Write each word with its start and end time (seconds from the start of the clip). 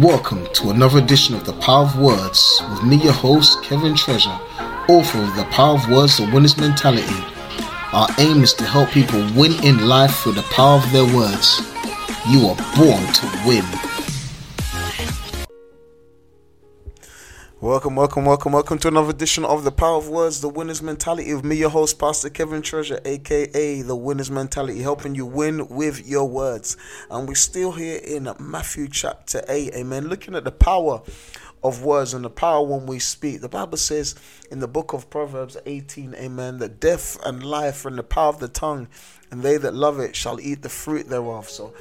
Welcome 0.00 0.46
to 0.52 0.68
another 0.68 0.98
edition 0.98 1.34
of 1.34 1.46
The 1.46 1.54
Power 1.54 1.84
of 1.84 1.98
Words 1.98 2.60
with 2.68 2.82
me, 2.82 2.96
your 2.96 3.14
host, 3.14 3.62
Kevin 3.62 3.94
Treasure, 3.94 4.38
author 4.90 5.22
of 5.22 5.34
The 5.36 5.46
Power 5.50 5.76
of 5.76 5.88
Words, 5.88 6.18
The 6.18 6.30
Winner's 6.30 6.58
Mentality. 6.58 7.24
Our 7.94 8.06
aim 8.18 8.42
is 8.42 8.52
to 8.54 8.64
help 8.64 8.90
people 8.90 9.20
win 9.34 9.52
in 9.64 9.88
life 9.88 10.14
through 10.18 10.32
the 10.32 10.42
power 10.50 10.76
of 10.76 10.92
their 10.92 11.06
words. 11.16 11.62
You 12.28 12.46
are 12.46 12.56
born 12.76 13.10
to 13.10 13.42
win. 13.46 13.95
Welcome, 17.58 17.96
welcome, 17.96 18.26
welcome, 18.26 18.52
welcome 18.52 18.78
to 18.80 18.88
another 18.88 19.08
edition 19.08 19.42
of 19.42 19.64
The 19.64 19.72
Power 19.72 19.96
of 19.96 20.10
Words, 20.10 20.42
The 20.42 20.48
Winner's 20.50 20.82
Mentality 20.82 21.32
with 21.32 21.42
me, 21.42 21.56
your 21.56 21.70
host, 21.70 21.98
Pastor 21.98 22.28
Kevin 22.28 22.60
Treasure, 22.60 23.00
aka 23.06 23.80
The 23.80 23.96
Winner's 23.96 24.30
Mentality, 24.30 24.82
helping 24.82 25.14
you 25.14 25.24
win 25.24 25.66
with 25.68 26.06
your 26.06 26.28
words. 26.28 26.76
And 27.10 27.26
we're 27.26 27.34
still 27.34 27.72
here 27.72 27.98
in 28.04 28.28
Matthew 28.38 28.88
chapter 28.88 29.42
8, 29.48 29.74
amen, 29.74 30.08
looking 30.08 30.34
at 30.34 30.44
the 30.44 30.52
power 30.52 31.00
of 31.64 31.82
words 31.82 32.12
and 32.12 32.26
the 32.26 32.30
power 32.30 32.62
when 32.62 32.84
we 32.84 32.98
speak. 32.98 33.40
The 33.40 33.48
Bible 33.48 33.78
says 33.78 34.16
in 34.50 34.60
the 34.60 34.68
book 34.68 34.92
of 34.92 35.08
Proverbs 35.08 35.56
18, 35.64 36.14
amen, 36.14 36.58
that 36.58 36.78
death 36.78 37.16
and 37.24 37.42
life 37.42 37.86
are 37.86 37.88
in 37.88 37.96
the 37.96 38.02
power 38.02 38.28
of 38.28 38.38
the 38.38 38.48
tongue, 38.48 38.86
and 39.30 39.42
they 39.42 39.56
that 39.56 39.74
love 39.74 39.98
it 39.98 40.14
shall 40.14 40.38
eat 40.40 40.60
the 40.60 40.68
fruit 40.68 41.08
thereof. 41.08 41.48
So 41.48 41.72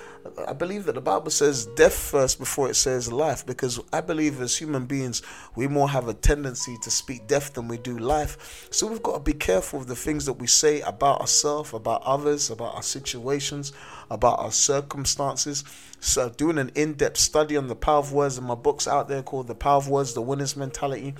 I 0.47 0.53
believe 0.53 0.85
that 0.85 0.95
the 0.95 1.01
Bible 1.01 1.29
says 1.29 1.67
death 1.75 1.93
first 1.93 2.39
before 2.39 2.67
it 2.69 2.75
says 2.75 3.11
life 3.11 3.45
because 3.45 3.79
I 3.93 4.01
believe 4.01 4.41
as 4.41 4.57
human 4.57 4.87
beings 4.87 5.21
we 5.55 5.67
more 5.67 5.87
have 5.89 6.07
a 6.07 6.15
tendency 6.15 6.77
to 6.81 6.89
speak 6.89 7.27
death 7.27 7.53
than 7.53 7.67
we 7.67 7.77
do 7.77 7.97
life. 7.97 8.67
So 8.71 8.87
we've 8.87 9.03
got 9.03 9.13
to 9.13 9.19
be 9.19 9.33
careful 9.33 9.81
of 9.81 9.87
the 9.87 9.95
things 9.95 10.25
that 10.25 10.33
we 10.33 10.47
say 10.47 10.81
about 10.81 11.21
ourselves, 11.21 11.73
about 11.73 12.01
others, 12.03 12.49
about 12.49 12.73
our 12.75 12.83
situations, 12.83 13.71
about 14.09 14.39
our 14.39 14.51
circumstances. 14.51 15.63
So 15.99 16.29
doing 16.29 16.57
an 16.57 16.71
in-depth 16.75 17.17
study 17.17 17.55
on 17.55 17.67
the 17.67 17.75
power 17.75 17.99
of 17.99 18.11
words 18.11 18.37
in 18.37 18.45
my 18.45 18.55
books 18.55 18.87
out 18.87 19.07
there 19.07 19.21
called 19.21 19.47
The 19.47 19.55
Power 19.55 19.77
of 19.77 19.89
Words, 19.89 20.13
The 20.13 20.21
Winner's 20.21 20.55
Mentality. 20.55 21.13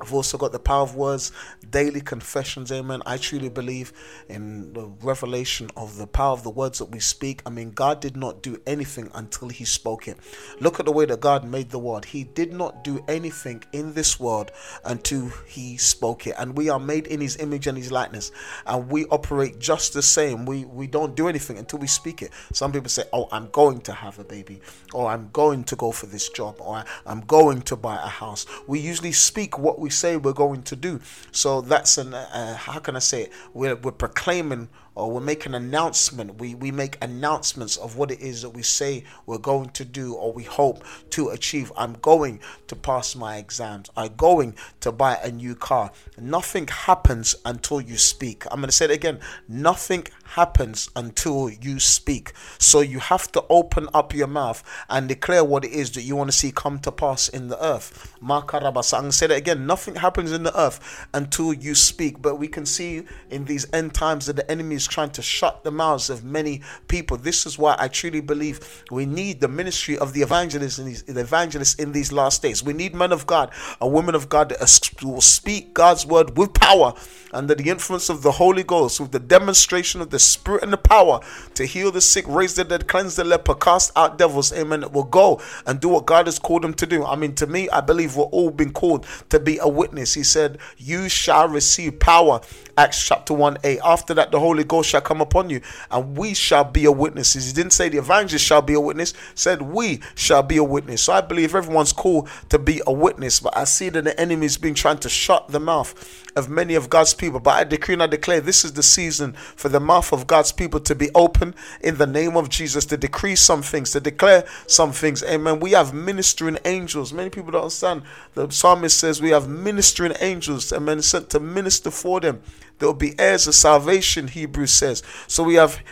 I've 0.00 0.12
also 0.12 0.36
got 0.36 0.52
the 0.52 0.58
power 0.58 0.82
of 0.82 0.94
words, 0.94 1.32
daily 1.70 2.00
confessions, 2.00 2.70
amen. 2.70 3.02
I 3.06 3.16
truly 3.16 3.48
believe 3.48 3.92
in 4.28 4.72
the 4.74 4.86
revelation 5.02 5.70
of 5.76 5.96
the 5.96 6.06
power 6.06 6.32
of 6.32 6.42
the 6.42 6.50
words 6.50 6.78
that 6.78 6.86
we 6.86 7.00
speak. 7.00 7.42
I 7.46 7.50
mean, 7.50 7.70
God 7.70 8.00
did 8.00 8.16
not 8.16 8.42
do 8.42 8.60
anything 8.66 9.10
until 9.14 9.48
He 9.48 9.64
spoke 9.64 10.06
it. 10.06 10.18
Look 10.60 10.78
at 10.78 10.86
the 10.86 10.92
way 10.92 11.06
that 11.06 11.20
God 11.20 11.44
made 11.44 11.70
the 11.70 11.78
world. 11.78 12.04
He 12.04 12.24
did 12.24 12.52
not 12.52 12.84
do 12.84 13.02
anything 13.08 13.64
in 13.72 13.94
this 13.94 14.20
world 14.20 14.52
until 14.84 15.30
He 15.46 15.76
spoke 15.78 16.26
it. 16.26 16.34
And 16.38 16.56
we 16.56 16.68
are 16.68 16.80
made 16.80 17.06
in 17.06 17.20
His 17.20 17.38
image 17.38 17.66
and 17.66 17.78
His 17.78 17.90
likeness. 17.90 18.32
And 18.66 18.90
we 18.90 19.06
operate 19.06 19.58
just 19.58 19.94
the 19.94 20.02
same. 20.02 20.44
We, 20.44 20.64
we 20.66 20.86
don't 20.86 21.16
do 21.16 21.28
anything 21.28 21.58
until 21.58 21.78
we 21.78 21.86
speak 21.86 22.22
it. 22.22 22.32
Some 22.52 22.72
people 22.72 22.90
say, 22.90 23.04
Oh, 23.12 23.28
I'm 23.32 23.48
going 23.50 23.80
to 23.82 23.92
have 23.92 24.18
a 24.18 24.24
baby, 24.24 24.60
or 24.92 25.08
I'm 25.08 25.30
going 25.32 25.64
to 25.64 25.76
go 25.76 25.90
for 25.90 26.06
this 26.06 26.28
job, 26.28 26.56
or 26.58 26.84
I'm 27.06 27.20
going 27.22 27.62
to 27.62 27.76
buy 27.76 27.94
a 27.96 28.08
house. 28.08 28.46
We 28.66 28.78
usually 28.78 29.12
speak 29.12 29.58
what 29.58 29.78
we 29.78 29.85
we 29.86 29.90
say 29.90 30.16
we're 30.16 30.32
going 30.32 30.64
to 30.64 30.74
do. 30.74 31.00
So 31.30 31.60
that's 31.60 31.96
an 31.96 32.12
uh, 32.12 32.56
how 32.56 32.80
can 32.80 32.96
I 32.96 32.98
say 32.98 33.22
it? 33.22 33.32
We're 33.54 33.76
we're 33.76 33.92
proclaiming 33.92 34.68
or 34.96 35.10
we 35.10 35.20
make 35.20 35.44
an 35.46 35.54
announcement. 35.54 36.40
We, 36.40 36.54
we 36.54 36.72
make 36.72 36.96
announcements 37.04 37.76
of 37.76 37.96
what 37.96 38.10
it 38.10 38.20
is 38.20 38.42
that 38.42 38.50
we 38.50 38.62
say 38.62 39.04
we're 39.26 39.38
going 39.38 39.68
to 39.70 39.84
do 39.84 40.14
or 40.14 40.32
we 40.32 40.42
hope 40.42 40.82
to 41.10 41.28
achieve. 41.28 41.70
I'm 41.76 41.92
going 42.00 42.40
to 42.66 42.74
pass 42.74 43.14
my 43.14 43.36
exams. 43.36 43.90
I'm 43.94 44.14
going 44.16 44.56
to 44.80 44.90
buy 44.90 45.18
a 45.22 45.30
new 45.30 45.54
car. 45.54 45.92
Nothing 46.18 46.66
happens 46.66 47.36
until 47.44 47.80
you 47.80 47.98
speak. 47.98 48.46
I'm 48.46 48.60
going 48.60 48.70
to 48.70 48.72
say 48.72 48.86
it 48.86 48.90
again. 48.90 49.20
Nothing 49.46 50.06
happens 50.24 50.88
until 50.96 51.50
you 51.50 51.78
speak. 51.78 52.32
So 52.58 52.80
you 52.80 52.98
have 52.98 53.30
to 53.32 53.44
open 53.50 53.88
up 53.92 54.14
your 54.14 54.26
mouth 54.26 54.64
and 54.88 55.08
declare 55.08 55.44
what 55.44 55.66
it 55.66 55.72
is 55.72 55.92
that 55.92 56.02
you 56.02 56.16
want 56.16 56.30
to 56.30 56.36
see 56.36 56.50
come 56.50 56.78
to 56.80 56.90
pass 56.90 57.28
in 57.28 57.48
the 57.48 57.62
earth. 57.62 58.14
I'm 58.22 58.28
going 58.28 58.80
to 58.80 59.12
say 59.12 59.26
that 59.26 59.36
again. 59.36 59.66
Nothing 59.66 59.75
happens 59.76 60.32
in 60.32 60.42
the 60.42 60.58
earth 60.58 61.06
until 61.14 61.52
you 61.52 61.74
speak. 61.74 62.20
But 62.20 62.36
we 62.36 62.48
can 62.48 62.66
see 62.66 63.04
in 63.30 63.44
these 63.44 63.66
end 63.72 63.94
times 63.94 64.26
that 64.26 64.36
the 64.36 64.50
enemy 64.50 64.76
is 64.76 64.86
trying 64.86 65.10
to 65.10 65.22
shut 65.22 65.64
the 65.64 65.70
mouths 65.70 66.10
of 66.10 66.24
many 66.24 66.62
people. 66.88 67.16
This 67.16 67.46
is 67.46 67.58
why 67.58 67.76
I 67.78 67.88
truly 67.88 68.20
believe 68.20 68.84
we 68.90 69.06
need 69.06 69.40
the 69.40 69.48
ministry 69.48 69.98
of 69.98 70.12
the 70.12 70.22
evangelists 70.22 70.78
in 70.78 70.86
these, 70.86 71.02
the 71.02 71.20
evangelists 71.20 71.74
in 71.74 71.92
these 71.92 72.12
last 72.12 72.42
days. 72.42 72.62
We 72.62 72.72
need 72.72 72.94
men 72.94 73.12
of 73.12 73.26
God 73.26 73.50
and 73.80 73.92
women 73.92 74.14
of 74.14 74.28
God 74.28 74.48
that 74.48 74.90
will 75.02 75.20
speak 75.20 75.74
God's 75.74 76.06
word 76.06 76.36
with 76.36 76.54
power 76.54 76.94
under 77.32 77.54
the 77.54 77.68
influence 77.68 78.08
of 78.08 78.22
the 78.22 78.32
Holy 78.32 78.62
Ghost, 78.62 79.00
with 79.00 79.12
the 79.12 79.18
demonstration 79.18 80.00
of 80.00 80.10
the 80.10 80.18
Spirit 80.18 80.62
and 80.62 80.72
the 80.72 80.78
power 80.78 81.20
to 81.54 81.66
heal 81.66 81.90
the 81.90 82.00
sick, 82.00 82.24
raise 82.28 82.54
the 82.54 82.64
dead, 82.64 82.88
cleanse 82.88 83.16
the 83.16 83.24
leper, 83.24 83.54
cast 83.54 83.92
out 83.96 84.18
devils. 84.18 84.52
Amen. 84.52 84.80
That 84.80 84.92
will 84.92 85.04
go 85.04 85.40
and 85.66 85.80
do 85.80 85.88
what 85.88 86.06
God 86.06 86.26
has 86.26 86.38
called 86.38 86.62
them 86.62 86.74
to 86.74 86.86
do. 86.86 87.04
I 87.04 87.16
mean, 87.16 87.34
to 87.36 87.46
me, 87.46 87.68
I 87.70 87.80
believe 87.80 88.16
we're 88.16 88.24
all 88.24 88.50
been 88.50 88.72
called 88.72 89.06
to 89.28 89.38
be 89.38 89.58
a 89.66 89.68
witness. 89.68 90.14
He 90.14 90.22
said, 90.22 90.58
You 90.78 91.08
shall 91.08 91.48
receive 91.48 91.98
power. 91.98 92.40
Acts 92.78 93.06
chapter 93.06 93.34
1 93.34 93.58
8. 93.64 93.78
After 93.84 94.14
that, 94.14 94.30
the 94.30 94.38
Holy 94.38 94.62
Ghost 94.62 94.90
shall 94.90 95.00
come 95.00 95.20
upon 95.20 95.50
you, 95.50 95.60
and 95.90 96.16
we 96.16 96.34
shall 96.34 96.64
be 96.64 96.84
a 96.84 96.92
witnesses. 96.92 97.46
He 97.46 97.52
didn't 97.52 97.72
say 97.72 97.88
the 97.88 97.98
evangelist 97.98 98.44
shall 98.44 98.62
be 98.62 98.74
a 98.74 98.80
witness, 98.80 99.12
said 99.34 99.62
we 99.62 100.00
shall 100.14 100.42
be 100.42 100.58
a 100.58 100.64
witness. 100.64 101.02
So 101.02 101.12
I 101.12 101.20
believe 101.20 101.54
everyone's 101.54 101.92
called 101.92 102.28
to 102.50 102.58
be 102.58 102.80
a 102.86 102.92
witness, 102.92 103.40
but 103.40 103.56
I 103.56 103.64
see 103.64 103.88
that 103.90 104.04
the 104.04 104.18
enemy 104.20 104.46
is 104.46 104.56
being 104.56 104.74
trying 104.74 104.98
to 104.98 105.08
shut 105.08 105.48
the 105.48 105.60
mouth 105.60 105.94
of 106.36 106.50
many 106.50 106.74
of 106.74 106.90
God's 106.90 107.14
people. 107.14 107.40
But 107.40 107.54
I 107.54 107.64
decree 107.64 107.94
and 107.94 108.02
I 108.02 108.06
declare 108.06 108.40
this 108.40 108.64
is 108.64 108.74
the 108.74 108.82
season 108.82 109.32
for 109.32 109.70
the 109.70 109.80
mouth 109.80 110.12
of 110.12 110.26
God's 110.26 110.52
people 110.52 110.78
to 110.80 110.94
be 110.94 111.10
open 111.14 111.54
in 111.80 111.96
the 111.96 112.06
name 112.06 112.36
of 112.36 112.50
Jesus, 112.50 112.84
to 112.86 112.96
decree 112.96 113.36
some 113.36 113.62
things, 113.62 113.92
to 113.92 114.00
declare 114.00 114.44
some 114.66 114.92
things. 114.92 115.22
Amen. 115.24 115.60
We 115.60 115.72
have 115.72 115.94
ministering 115.94 116.58
angels. 116.66 117.12
Many 117.12 117.30
people 117.30 117.52
don't 117.52 117.62
understand. 117.62 118.02
The 118.34 118.50
psalmist 118.50 118.98
says 118.98 119.22
we 119.22 119.30
have 119.30 119.48
ministering 119.62 120.14
angels, 120.20 120.72
amen, 120.72 121.02
sent 121.02 121.30
to 121.30 121.40
minister 121.40 121.90
for 121.90 122.20
them. 122.20 122.42
There 122.78 122.88
will 122.88 122.94
be 122.94 123.18
heirs 123.18 123.46
of 123.46 123.54
salvation, 123.54 124.28
Hebrews 124.28 124.72
says. 124.72 125.02
So 125.26 125.42
we 125.42 125.54
have 125.54 125.82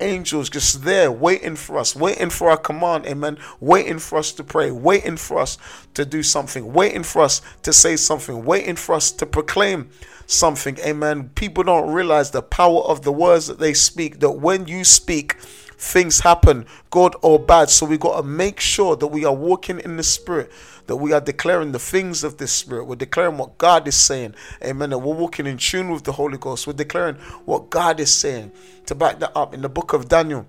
angels 0.00 0.50
just 0.50 0.82
there 0.82 1.10
waiting 1.10 1.56
for 1.56 1.78
us, 1.78 1.94
waiting 1.94 2.30
for 2.30 2.50
our 2.50 2.56
command, 2.56 3.06
amen, 3.06 3.38
waiting 3.60 3.98
for 3.98 4.18
us 4.18 4.32
to 4.32 4.44
pray, 4.44 4.70
waiting 4.70 5.16
for 5.16 5.38
us 5.38 5.56
to 5.94 6.04
do 6.04 6.22
something, 6.22 6.72
waiting 6.72 7.02
for 7.02 7.22
us 7.22 7.40
to 7.62 7.72
say 7.72 7.96
something, 7.96 8.44
waiting 8.44 8.76
for 8.76 8.94
us 8.94 9.12
to 9.12 9.26
proclaim 9.26 9.88
something, 10.26 10.78
amen. 10.78 11.30
People 11.34 11.64
don't 11.64 11.92
realize 11.92 12.30
the 12.30 12.42
power 12.42 12.80
of 12.82 13.02
the 13.02 13.12
words 13.12 13.46
that 13.46 13.58
they 13.58 13.74
speak, 13.74 14.20
that 14.20 14.32
when 14.32 14.66
you 14.66 14.84
speak, 14.84 15.36
things 15.76 16.20
happen, 16.20 16.66
good 16.90 17.14
or 17.22 17.38
bad. 17.38 17.70
So 17.70 17.86
we 17.86 17.98
got 17.98 18.16
to 18.16 18.22
make 18.22 18.60
sure 18.60 18.96
that 18.96 19.06
we 19.06 19.24
are 19.24 19.34
walking 19.34 19.80
in 19.80 19.96
the 19.96 20.02
spirit 20.02 20.50
that 20.86 20.96
we 20.96 21.12
are 21.12 21.20
declaring 21.20 21.72
the 21.72 21.78
things 21.78 22.24
of 22.24 22.36
the 22.38 22.46
Spirit. 22.46 22.84
We're 22.84 22.96
declaring 22.96 23.38
what 23.38 23.58
God 23.58 23.88
is 23.88 23.96
saying. 23.96 24.34
Amen. 24.62 24.90
We're 24.90 25.14
walking 25.14 25.46
in 25.46 25.56
tune 25.56 25.90
with 25.90 26.04
the 26.04 26.12
Holy 26.12 26.38
Ghost. 26.38 26.66
We're 26.66 26.74
declaring 26.74 27.16
what 27.44 27.70
God 27.70 28.00
is 28.00 28.14
saying. 28.14 28.52
To 28.86 28.94
back 28.94 29.18
that 29.20 29.32
up, 29.34 29.54
in 29.54 29.62
the 29.62 29.68
book 29.68 29.92
of 29.92 30.08
Daniel, 30.08 30.46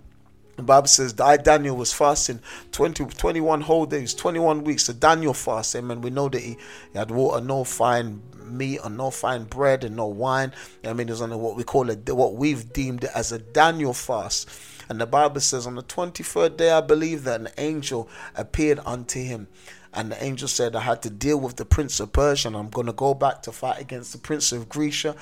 the 0.58 0.64
Bible 0.64 0.88
says 0.88 1.20
I 1.20 1.38
Daniel 1.38 1.76
was 1.76 1.92
fasting 1.94 2.40
20, 2.72 3.06
21 3.06 3.62
whole 3.62 3.86
days, 3.86 4.14
21 4.14 4.64
weeks. 4.64 4.88
The 4.88 4.94
Daniel 4.94 5.34
fast, 5.34 5.76
amen. 5.76 6.02
We 6.02 6.10
know 6.10 6.30
that 6.30 6.42
he, 6.42 6.58
he 6.92 6.98
had 6.98 7.12
water, 7.12 7.44
no 7.44 7.64
fine 7.64 8.22
meat, 8.46 8.80
and 8.84 8.98
no 8.98 9.12
fine 9.12 9.46
bread, 9.46 9.84
and 9.84 9.96
no 9.96 10.08
wine. 10.08 10.54
I 10.84 10.94
mean, 10.94 11.08
it 11.08 11.12
was 11.12 11.22
on 11.22 11.38
what 11.40 11.56
we 11.56 11.64
call 11.64 11.90
it, 11.90 12.10
what 12.10 12.36
we've 12.36 12.72
deemed 12.72 13.06
as 13.06 13.32
a 13.32 13.40
Daniel 13.40 13.94
fast. 13.94 14.50
And 14.90 15.00
the 15.00 15.06
Bible 15.06 15.42
says 15.42 15.68
on 15.68 15.76
the 15.76 15.84
23rd 15.84 16.58
day, 16.58 16.72
I 16.72 16.82
believe 16.82 17.24
that 17.24 17.42
an 17.42 17.50
angel 17.58 18.10
appeared 18.36 18.80
unto 18.86 19.20
him. 19.22 19.48
And 19.94 20.12
the 20.12 20.24
angel 20.24 20.48
said, 20.48 20.76
I 20.76 20.82
had 20.82 21.02
to 21.04 21.10
deal 21.10 21.40
with 21.40 21.56
the 21.56 21.66
prince 21.66 22.00
of 22.00 22.12
Persia, 22.12 22.50
and 22.50 22.58
I'm 22.58 22.70
going 22.70 22.88
to 22.88 22.94
go 22.94 23.14
back 23.14 23.42
to 23.44 23.52
fight 23.52 23.80
against 23.80 24.12
the 24.12 24.18
prince 24.18 24.52
of 24.52 24.68
Grecia. 24.68 25.16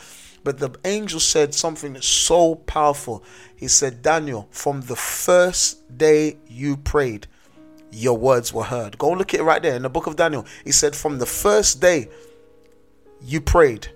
But 0.44 0.57
the 0.57 0.72
angel 0.84 1.19
said 1.19 1.53
something 1.53 1.94
that's 1.94 2.07
so 2.07 2.56
powerful. 2.56 3.24
He 3.56 3.68
said, 3.68 4.01
Daniel, 4.01 4.47
from 4.51 4.81
the 4.81 4.96
first 4.96 5.97
day 5.97 6.38
you 6.47 6.75
prayed, 6.75 7.28
your 7.91 8.18
words 8.18 8.51
were 8.51 8.63
heard. 8.63 8.98
Go 8.98 9.12
look 9.12 9.33
at 9.33 9.39
it 9.39 9.44
right 9.44 9.62
there 9.62 9.75
in 9.75 9.83
the 9.83 9.89
book 9.89 10.07
of 10.07 10.16
Daniel. 10.16 10.45
He 10.63 10.71
said, 10.71 10.95
From 10.95 11.19
the 11.19 11.27
first 11.27 11.80
day 11.80 12.09
you 13.21 13.39
prayed, 13.39 13.88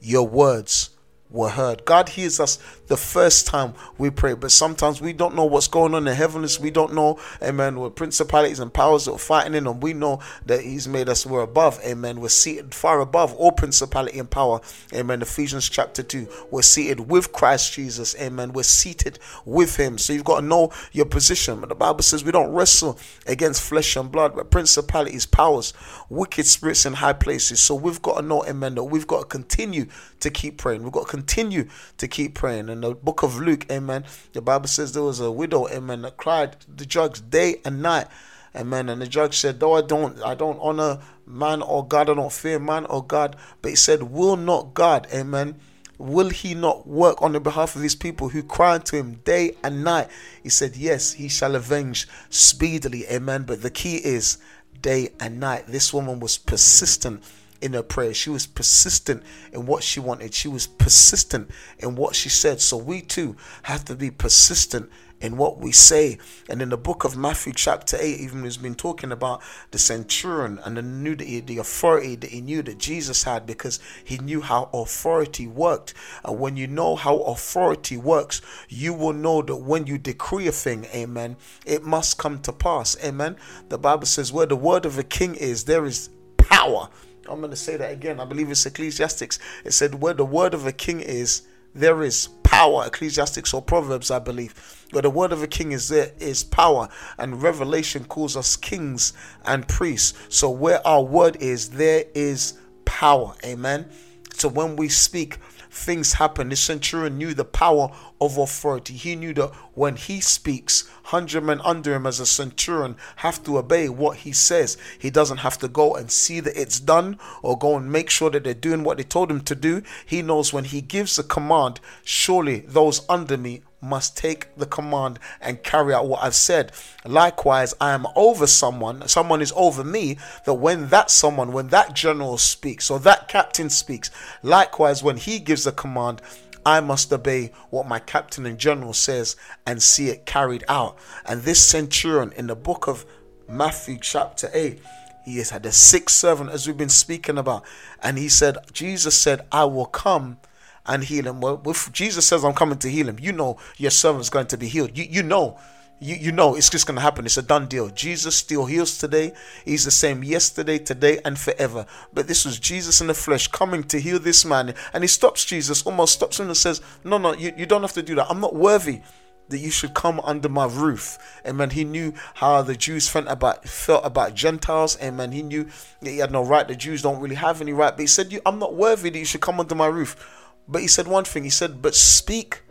your 0.00 0.26
words 0.26 0.89
were 1.30 1.48
heard. 1.48 1.84
God 1.84 2.08
hears 2.08 2.40
us 2.40 2.58
the 2.88 2.96
first 2.96 3.46
time 3.46 3.74
we 3.98 4.10
pray. 4.10 4.34
But 4.34 4.50
sometimes 4.50 5.00
we 5.00 5.12
don't 5.12 5.36
know 5.36 5.44
what's 5.44 5.68
going 5.68 5.94
on 5.94 5.98
in 5.98 6.04
the 6.04 6.14
heavens. 6.14 6.58
We 6.58 6.70
don't 6.70 6.94
know, 6.94 7.18
amen, 7.42 7.78
what 7.78 7.94
principalities 7.96 8.58
and 8.58 8.72
powers 8.72 9.04
that 9.04 9.12
are 9.12 9.18
fighting 9.18 9.54
in 9.54 9.64
them. 9.64 9.80
We 9.80 9.92
know 9.92 10.20
that 10.46 10.62
He's 10.62 10.88
made 10.88 11.08
us, 11.08 11.24
we're 11.24 11.42
above, 11.42 11.80
amen. 11.84 12.20
We're 12.20 12.28
seated 12.28 12.74
far 12.74 13.00
above 13.00 13.34
all 13.34 13.52
principality 13.52 14.18
and 14.18 14.30
power, 14.30 14.60
amen. 14.92 15.22
Ephesians 15.22 15.68
chapter 15.68 16.02
2. 16.02 16.28
We're 16.50 16.62
seated 16.62 17.08
with 17.08 17.32
Christ 17.32 17.72
Jesus, 17.72 18.16
amen. 18.20 18.52
We're 18.52 18.62
seated 18.64 19.18
with 19.44 19.76
Him. 19.76 19.98
So 19.98 20.12
you've 20.12 20.24
got 20.24 20.40
to 20.40 20.46
know 20.46 20.72
your 20.92 21.06
position. 21.06 21.60
But 21.60 21.68
the 21.68 21.74
Bible 21.74 22.02
says 22.02 22.24
we 22.24 22.32
don't 22.32 22.52
wrestle 22.52 22.98
against 23.26 23.62
flesh 23.62 23.96
and 23.96 24.10
blood, 24.10 24.34
but 24.34 24.50
principalities, 24.50 25.26
powers, 25.26 25.72
wicked 26.08 26.46
spirits 26.46 26.86
in 26.86 26.94
high 26.94 27.12
places. 27.12 27.60
So 27.60 27.74
we've 27.74 28.02
got 28.02 28.20
to 28.20 28.22
know, 28.26 28.44
amen, 28.46 28.74
that 28.74 28.84
we've 28.84 29.06
got 29.06 29.20
to 29.20 29.26
continue 29.26 29.86
to 30.20 30.30
keep 30.30 30.58
praying. 30.58 30.82
We've 30.82 30.92
got 30.92 31.06
to 31.06 31.10
continue 31.20 31.68
to 31.98 32.08
keep 32.08 32.34
praying. 32.34 32.68
In 32.68 32.80
the 32.80 32.94
book 32.94 33.22
of 33.22 33.38
Luke, 33.38 33.66
amen, 33.70 34.04
the 34.32 34.40
Bible 34.40 34.68
says 34.68 34.92
there 34.92 35.02
was 35.02 35.20
a 35.20 35.30
widow, 35.30 35.68
amen, 35.68 36.02
that 36.02 36.16
cried 36.16 36.56
the 36.66 36.86
drugs 36.86 37.20
day 37.20 37.60
and 37.64 37.82
night 37.82 38.08
Amen. 38.54 38.88
And 38.88 39.00
the 39.00 39.06
judge 39.06 39.38
said, 39.38 39.60
Though 39.60 39.74
I 39.76 39.82
don't 39.82 40.20
I 40.22 40.34
don't 40.34 40.58
honor 40.60 41.00
man 41.26 41.62
or 41.62 41.86
God, 41.86 42.10
I 42.10 42.14
don't 42.14 42.32
fear 42.32 42.58
man 42.58 42.84
or 42.86 43.04
God, 43.04 43.36
but 43.62 43.70
he 43.70 43.76
said, 43.76 44.02
Will 44.02 44.36
not 44.36 44.74
God, 44.74 45.06
amen. 45.14 45.56
Will 45.98 46.30
he 46.30 46.54
not 46.54 46.86
work 46.88 47.20
on 47.20 47.32
the 47.32 47.40
behalf 47.40 47.76
of 47.76 47.82
his 47.82 47.94
people 47.94 48.30
who 48.30 48.42
cry 48.42 48.74
unto 48.74 48.96
him 48.96 49.20
day 49.24 49.56
and 49.62 49.84
night? 49.84 50.08
He 50.42 50.48
said, 50.48 50.76
Yes, 50.76 51.12
he 51.12 51.28
shall 51.28 51.54
avenge 51.54 52.08
speedily. 52.30 53.06
Amen. 53.06 53.44
But 53.44 53.62
the 53.62 53.70
key 53.70 53.96
is 53.96 54.38
day 54.80 55.10
and 55.20 55.38
night. 55.38 55.66
This 55.66 55.92
woman 55.92 56.18
was 56.18 56.38
persistent 56.38 57.22
in 57.60 57.72
her 57.74 57.82
prayer. 57.82 58.14
She 58.14 58.30
was 58.30 58.46
persistent 58.46 59.22
in 59.52 59.66
what 59.66 59.82
she 59.82 60.00
wanted. 60.00 60.34
She 60.34 60.48
was 60.48 60.66
persistent 60.66 61.50
in 61.78 61.96
what 61.96 62.14
she 62.14 62.28
said. 62.28 62.60
So 62.60 62.76
we 62.76 63.02
too 63.02 63.36
have 63.62 63.84
to 63.86 63.94
be 63.94 64.10
persistent 64.10 64.90
in 65.20 65.36
what 65.36 65.58
we 65.58 65.70
say. 65.72 66.18
And 66.48 66.62
in 66.62 66.70
the 66.70 66.76
book 66.76 67.04
of 67.04 67.16
Matthew, 67.16 67.52
chapter 67.52 67.96
8, 68.00 68.20
even 68.20 68.44
has 68.44 68.56
been 68.56 68.74
talking 68.74 69.12
about 69.12 69.42
the 69.70 69.78
centurion 69.78 70.58
and 70.64 70.76
the 70.76 70.82
knew 70.82 71.14
the 71.14 71.58
authority 71.58 72.16
that 72.16 72.30
he 72.30 72.40
knew 72.40 72.62
that 72.62 72.78
Jesus 72.78 73.22
had 73.24 73.46
because 73.46 73.80
he 74.02 74.18
knew 74.18 74.40
how 74.40 74.70
authority 74.72 75.46
worked. 75.46 75.94
And 76.24 76.40
when 76.40 76.56
you 76.56 76.66
know 76.66 76.96
how 76.96 77.18
authority 77.18 77.96
works, 77.96 78.40
you 78.68 78.94
will 78.94 79.12
know 79.12 79.42
that 79.42 79.56
when 79.56 79.86
you 79.86 79.98
decree 79.98 80.46
a 80.46 80.52
thing, 80.52 80.86
amen, 80.94 81.36
it 81.66 81.84
must 81.84 82.16
come 82.16 82.40
to 82.40 82.52
pass. 82.52 82.96
Amen. 83.04 83.36
The 83.68 83.78
Bible 83.78 84.06
says, 84.06 84.32
where 84.32 84.46
the 84.46 84.56
word 84.56 84.86
of 84.86 84.98
a 84.98 85.04
king 85.04 85.34
is, 85.34 85.64
there 85.64 85.84
is 85.84 86.08
power. 86.38 86.88
I'm 87.28 87.40
going 87.40 87.50
to 87.50 87.56
say 87.56 87.76
that 87.76 87.92
again. 87.92 88.20
I 88.20 88.24
believe 88.24 88.50
it's 88.50 88.66
Ecclesiastics. 88.66 89.38
It 89.64 89.72
said, 89.72 90.00
Where 90.00 90.14
the 90.14 90.24
word 90.24 90.54
of 90.54 90.66
a 90.66 90.72
king 90.72 91.00
is, 91.00 91.42
there 91.74 92.02
is 92.02 92.28
power. 92.42 92.86
Ecclesiastics 92.86 93.54
or 93.54 93.62
Proverbs, 93.62 94.10
I 94.10 94.18
believe. 94.18 94.86
Where 94.90 95.02
the 95.02 95.10
word 95.10 95.32
of 95.32 95.42
a 95.42 95.46
king 95.46 95.72
is, 95.72 95.88
there 95.88 96.12
is 96.18 96.42
power. 96.42 96.88
And 97.18 97.42
Revelation 97.42 98.04
calls 98.04 98.36
us 98.36 98.56
kings 98.56 99.12
and 99.44 99.68
priests. 99.68 100.18
So 100.28 100.50
where 100.50 100.84
our 100.86 101.02
word 101.02 101.36
is, 101.36 101.70
there 101.70 102.04
is 102.14 102.58
power. 102.84 103.34
Amen. 103.44 103.88
So 104.34 104.48
when 104.48 104.76
we 104.76 104.88
speak, 104.88 105.38
things 105.70 106.14
happen. 106.14 106.48
The 106.48 106.56
centurion 106.56 107.16
knew 107.18 107.32
the 107.32 107.44
power 107.44 107.90
of 108.20 108.36
authority. 108.36 108.94
He 108.94 109.16
knew 109.16 109.32
that 109.34 109.52
when 109.74 109.96
he 109.96 110.20
speaks, 110.20 110.90
hundred 111.04 111.44
men 111.44 111.60
under 111.64 111.94
him 111.94 112.06
as 112.06 112.20
a 112.20 112.26
centurion 112.26 112.96
have 113.16 113.42
to 113.44 113.58
obey 113.58 113.88
what 113.88 114.18
he 114.18 114.32
says. 114.32 114.76
He 114.98 115.10
doesn't 115.10 115.38
have 115.38 115.58
to 115.58 115.68
go 115.68 115.94
and 115.94 116.10
see 116.10 116.40
that 116.40 116.60
it's 116.60 116.80
done 116.80 117.18
or 117.42 117.56
go 117.56 117.76
and 117.76 117.90
make 117.90 118.10
sure 118.10 118.30
that 118.30 118.44
they're 118.44 118.54
doing 118.54 118.84
what 118.84 118.96
they 118.98 119.04
told 119.04 119.30
him 119.30 119.40
to 119.42 119.54
do. 119.54 119.82
He 120.04 120.22
knows 120.22 120.52
when 120.52 120.64
he 120.64 120.80
gives 120.80 121.18
a 121.18 121.22
command, 121.22 121.80
surely 122.04 122.60
those 122.60 123.02
under 123.08 123.36
me 123.36 123.62
must 123.80 124.16
take 124.16 124.54
the 124.56 124.66
command 124.66 125.18
and 125.40 125.62
carry 125.62 125.94
out 125.94 126.06
what 126.06 126.22
I've 126.22 126.34
said. 126.34 126.72
Likewise, 127.04 127.74
I 127.80 127.92
am 127.92 128.06
over 128.14 128.46
someone, 128.46 129.08
someone 129.08 129.40
is 129.40 129.52
over 129.56 129.82
me, 129.84 130.18
that 130.44 130.54
when 130.54 130.88
that 130.88 131.10
someone, 131.10 131.52
when 131.52 131.68
that 131.68 131.94
general 131.94 132.38
speaks 132.38 132.90
or 132.90 132.98
that 133.00 133.28
captain 133.28 133.70
speaks, 133.70 134.10
likewise, 134.42 135.02
when 135.02 135.16
he 135.16 135.38
gives 135.38 135.66
a 135.66 135.72
command, 135.72 136.20
I 136.64 136.80
must 136.80 137.12
obey 137.12 137.52
what 137.70 137.88
my 137.88 137.98
captain 137.98 138.44
and 138.44 138.58
general 138.58 138.92
says 138.92 139.36
and 139.66 139.82
see 139.82 140.08
it 140.08 140.26
carried 140.26 140.64
out. 140.68 140.98
And 141.24 141.42
this 141.42 141.64
centurion 141.64 142.32
in 142.32 142.48
the 142.48 142.56
book 142.56 142.86
of 142.86 143.06
Matthew, 143.48 143.98
chapter 143.98 144.50
8, 144.52 144.78
he 145.24 145.38
has 145.38 145.50
had 145.50 145.64
a 145.66 145.72
sick 145.72 146.10
servant, 146.10 146.50
as 146.50 146.66
we've 146.66 146.76
been 146.76 146.88
speaking 146.88 147.38
about. 147.38 147.64
And 148.02 148.18
he 148.18 148.28
said, 148.28 148.58
Jesus 148.72 149.14
said, 149.18 149.46
I 149.50 149.64
will 149.64 149.86
come 149.86 150.38
and 150.86 151.04
heal 151.04 151.26
him. 151.26 151.40
Well, 151.40 151.60
if 151.66 151.92
Jesus 151.92 152.26
says, 152.26 152.44
I'm 152.44 152.54
coming 152.54 152.78
to 152.78 152.90
heal 152.90 153.08
him, 153.08 153.18
you 153.20 153.32
know 153.32 153.58
your 153.76 153.90
servant's 153.90 154.30
going 154.30 154.46
to 154.48 154.56
be 154.56 154.68
healed. 154.68 154.96
You, 154.96 155.04
you 155.04 155.22
know 155.22 155.58
you, 156.00 156.16
you 156.16 156.32
know 156.32 156.56
it's 156.56 156.70
just 156.70 156.86
going 156.86 156.96
to 156.96 157.02
happen. 157.02 157.26
It's 157.26 157.36
a 157.36 157.42
done 157.42 157.66
deal. 157.66 157.90
Jesus 157.90 158.34
still 158.34 158.64
heals 158.64 158.96
today. 158.98 159.32
He's 159.64 159.84
the 159.84 159.90
same 159.90 160.24
yesterday, 160.24 160.78
today, 160.78 161.20
and 161.24 161.38
forever. 161.38 161.84
But 162.12 162.26
this 162.26 162.44
was 162.44 162.58
Jesus 162.58 163.00
in 163.00 163.06
the 163.06 163.14
flesh 163.14 163.48
coming 163.48 163.84
to 163.84 164.00
heal 164.00 164.18
this 164.18 164.44
man. 164.44 164.74
And 164.94 165.04
he 165.04 165.08
stops 165.08 165.44
Jesus, 165.44 165.82
almost 165.82 166.14
stops 166.14 166.40
him 166.40 166.46
and 166.46 166.56
says, 166.56 166.80
No, 167.04 167.18
no, 167.18 167.34
you, 167.34 167.52
you 167.56 167.66
don't 167.66 167.82
have 167.82 167.92
to 167.92 168.02
do 168.02 168.14
that. 168.14 168.30
I'm 168.30 168.40
not 168.40 168.54
worthy 168.54 169.02
that 169.50 169.58
you 169.58 169.70
should 169.70 169.94
come 169.94 170.20
under 170.20 170.48
my 170.48 170.64
roof. 170.64 171.18
Amen. 171.46 171.70
He 171.70 171.84
knew 171.84 172.14
how 172.34 172.62
the 172.62 172.76
Jews 172.76 173.08
felt 173.08 173.26
about 173.28 173.68
felt 173.68 174.06
about 174.06 174.34
Gentiles. 174.34 174.96
Amen. 175.02 175.32
He 175.32 175.42
knew 175.42 175.64
that 176.00 176.10
he 176.10 176.18
had 176.18 176.30
no 176.30 176.44
right. 176.44 176.66
The 176.66 176.76
Jews 176.76 177.02
don't 177.02 177.20
really 177.20 177.34
have 177.34 177.60
any 177.60 177.72
right. 177.72 177.90
But 177.90 178.00
he 178.00 178.06
said, 178.06 178.32
I'm 178.46 178.58
not 178.58 178.74
worthy 178.74 179.10
that 179.10 179.18
you 179.18 179.24
should 179.24 179.42
come 179.42 179.60
under 179.60 179.74
my 179.74 179.86
roof. 179.86 180.39
But 180.70 180.82
he 180.82 180.88
said 180.88 181.08
one 181.08 181.24
thing. 181.24 181.44
He 181.44 181.50
said, 181.50 181.82
But 181.82 181.94
speak 181.94 182.62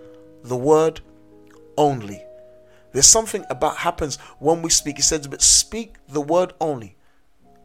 the 0.43 0.55
word 0.55 1.01
only. 1.77 2.23
There's 2.93 3.07
something 3.07 3.45
about 3.49 3.77
happens 3.77 4.17
when 4.39 4.61
we 4.61 4.69
speak. 4.69 4.95
He 4.95 5.01
says, 5.01 5.27
But 5.27 5.41
speak 5.41 5.95
the 6.07 6.21
word 6.21 6.53
only, 6.59 6.95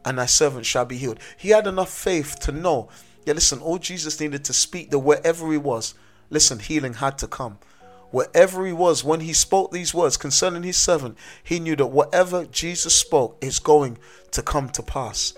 and 0.03 0.19
thy 0.19 0.25
servant 0.25 0.65
shall 0.65 0.85
be 0.85 0.97
healed. 0.97 1.19
He 1.37 1.49
had 1.49 1.65
enough 1.65 1.89
faith 1.89 2.39
to 2.41 2.51
know. 2.51 2.89
Yeah, 3.25 3.33
listen, 3.33 3.59
all 3.59 3.79
Jesus 3.79 4.19
needed 4.19 4.43
to 4.45 4.53
speak 4.53 4.91
that 4.91 4.99
wherever 4.99 5.51
he 5.51 5.57
was, 5.57 5.95
listen, 6.29 6.59
healing 6.59 6.95
had 6.95 7.17
to 7.19 7.27
come. 7.27 7.57
Wherever 8.11 8.65
he 8.65 8.73
was, 8.73 9.03
when 9.03 9.21
he 9.21 9.33
spoke 9.33 9.71
these 9.71 9.93
words 9.93 10.15
concerning 10.15 10.63
his 10.63 10.77
servant, 10.77 11.17
he 11.43 11.59
knew 11.59 11.75
that 11.77 11.87
whatever 11.87 12.45
Jesus 12.45 12.95
spoke 12.95 13.37
is 13.41 13.57
going 13.57 13.97
to 14.31 14.41
come 14.43 14.69
to 14.69 14.83
pass. 14.83 15.33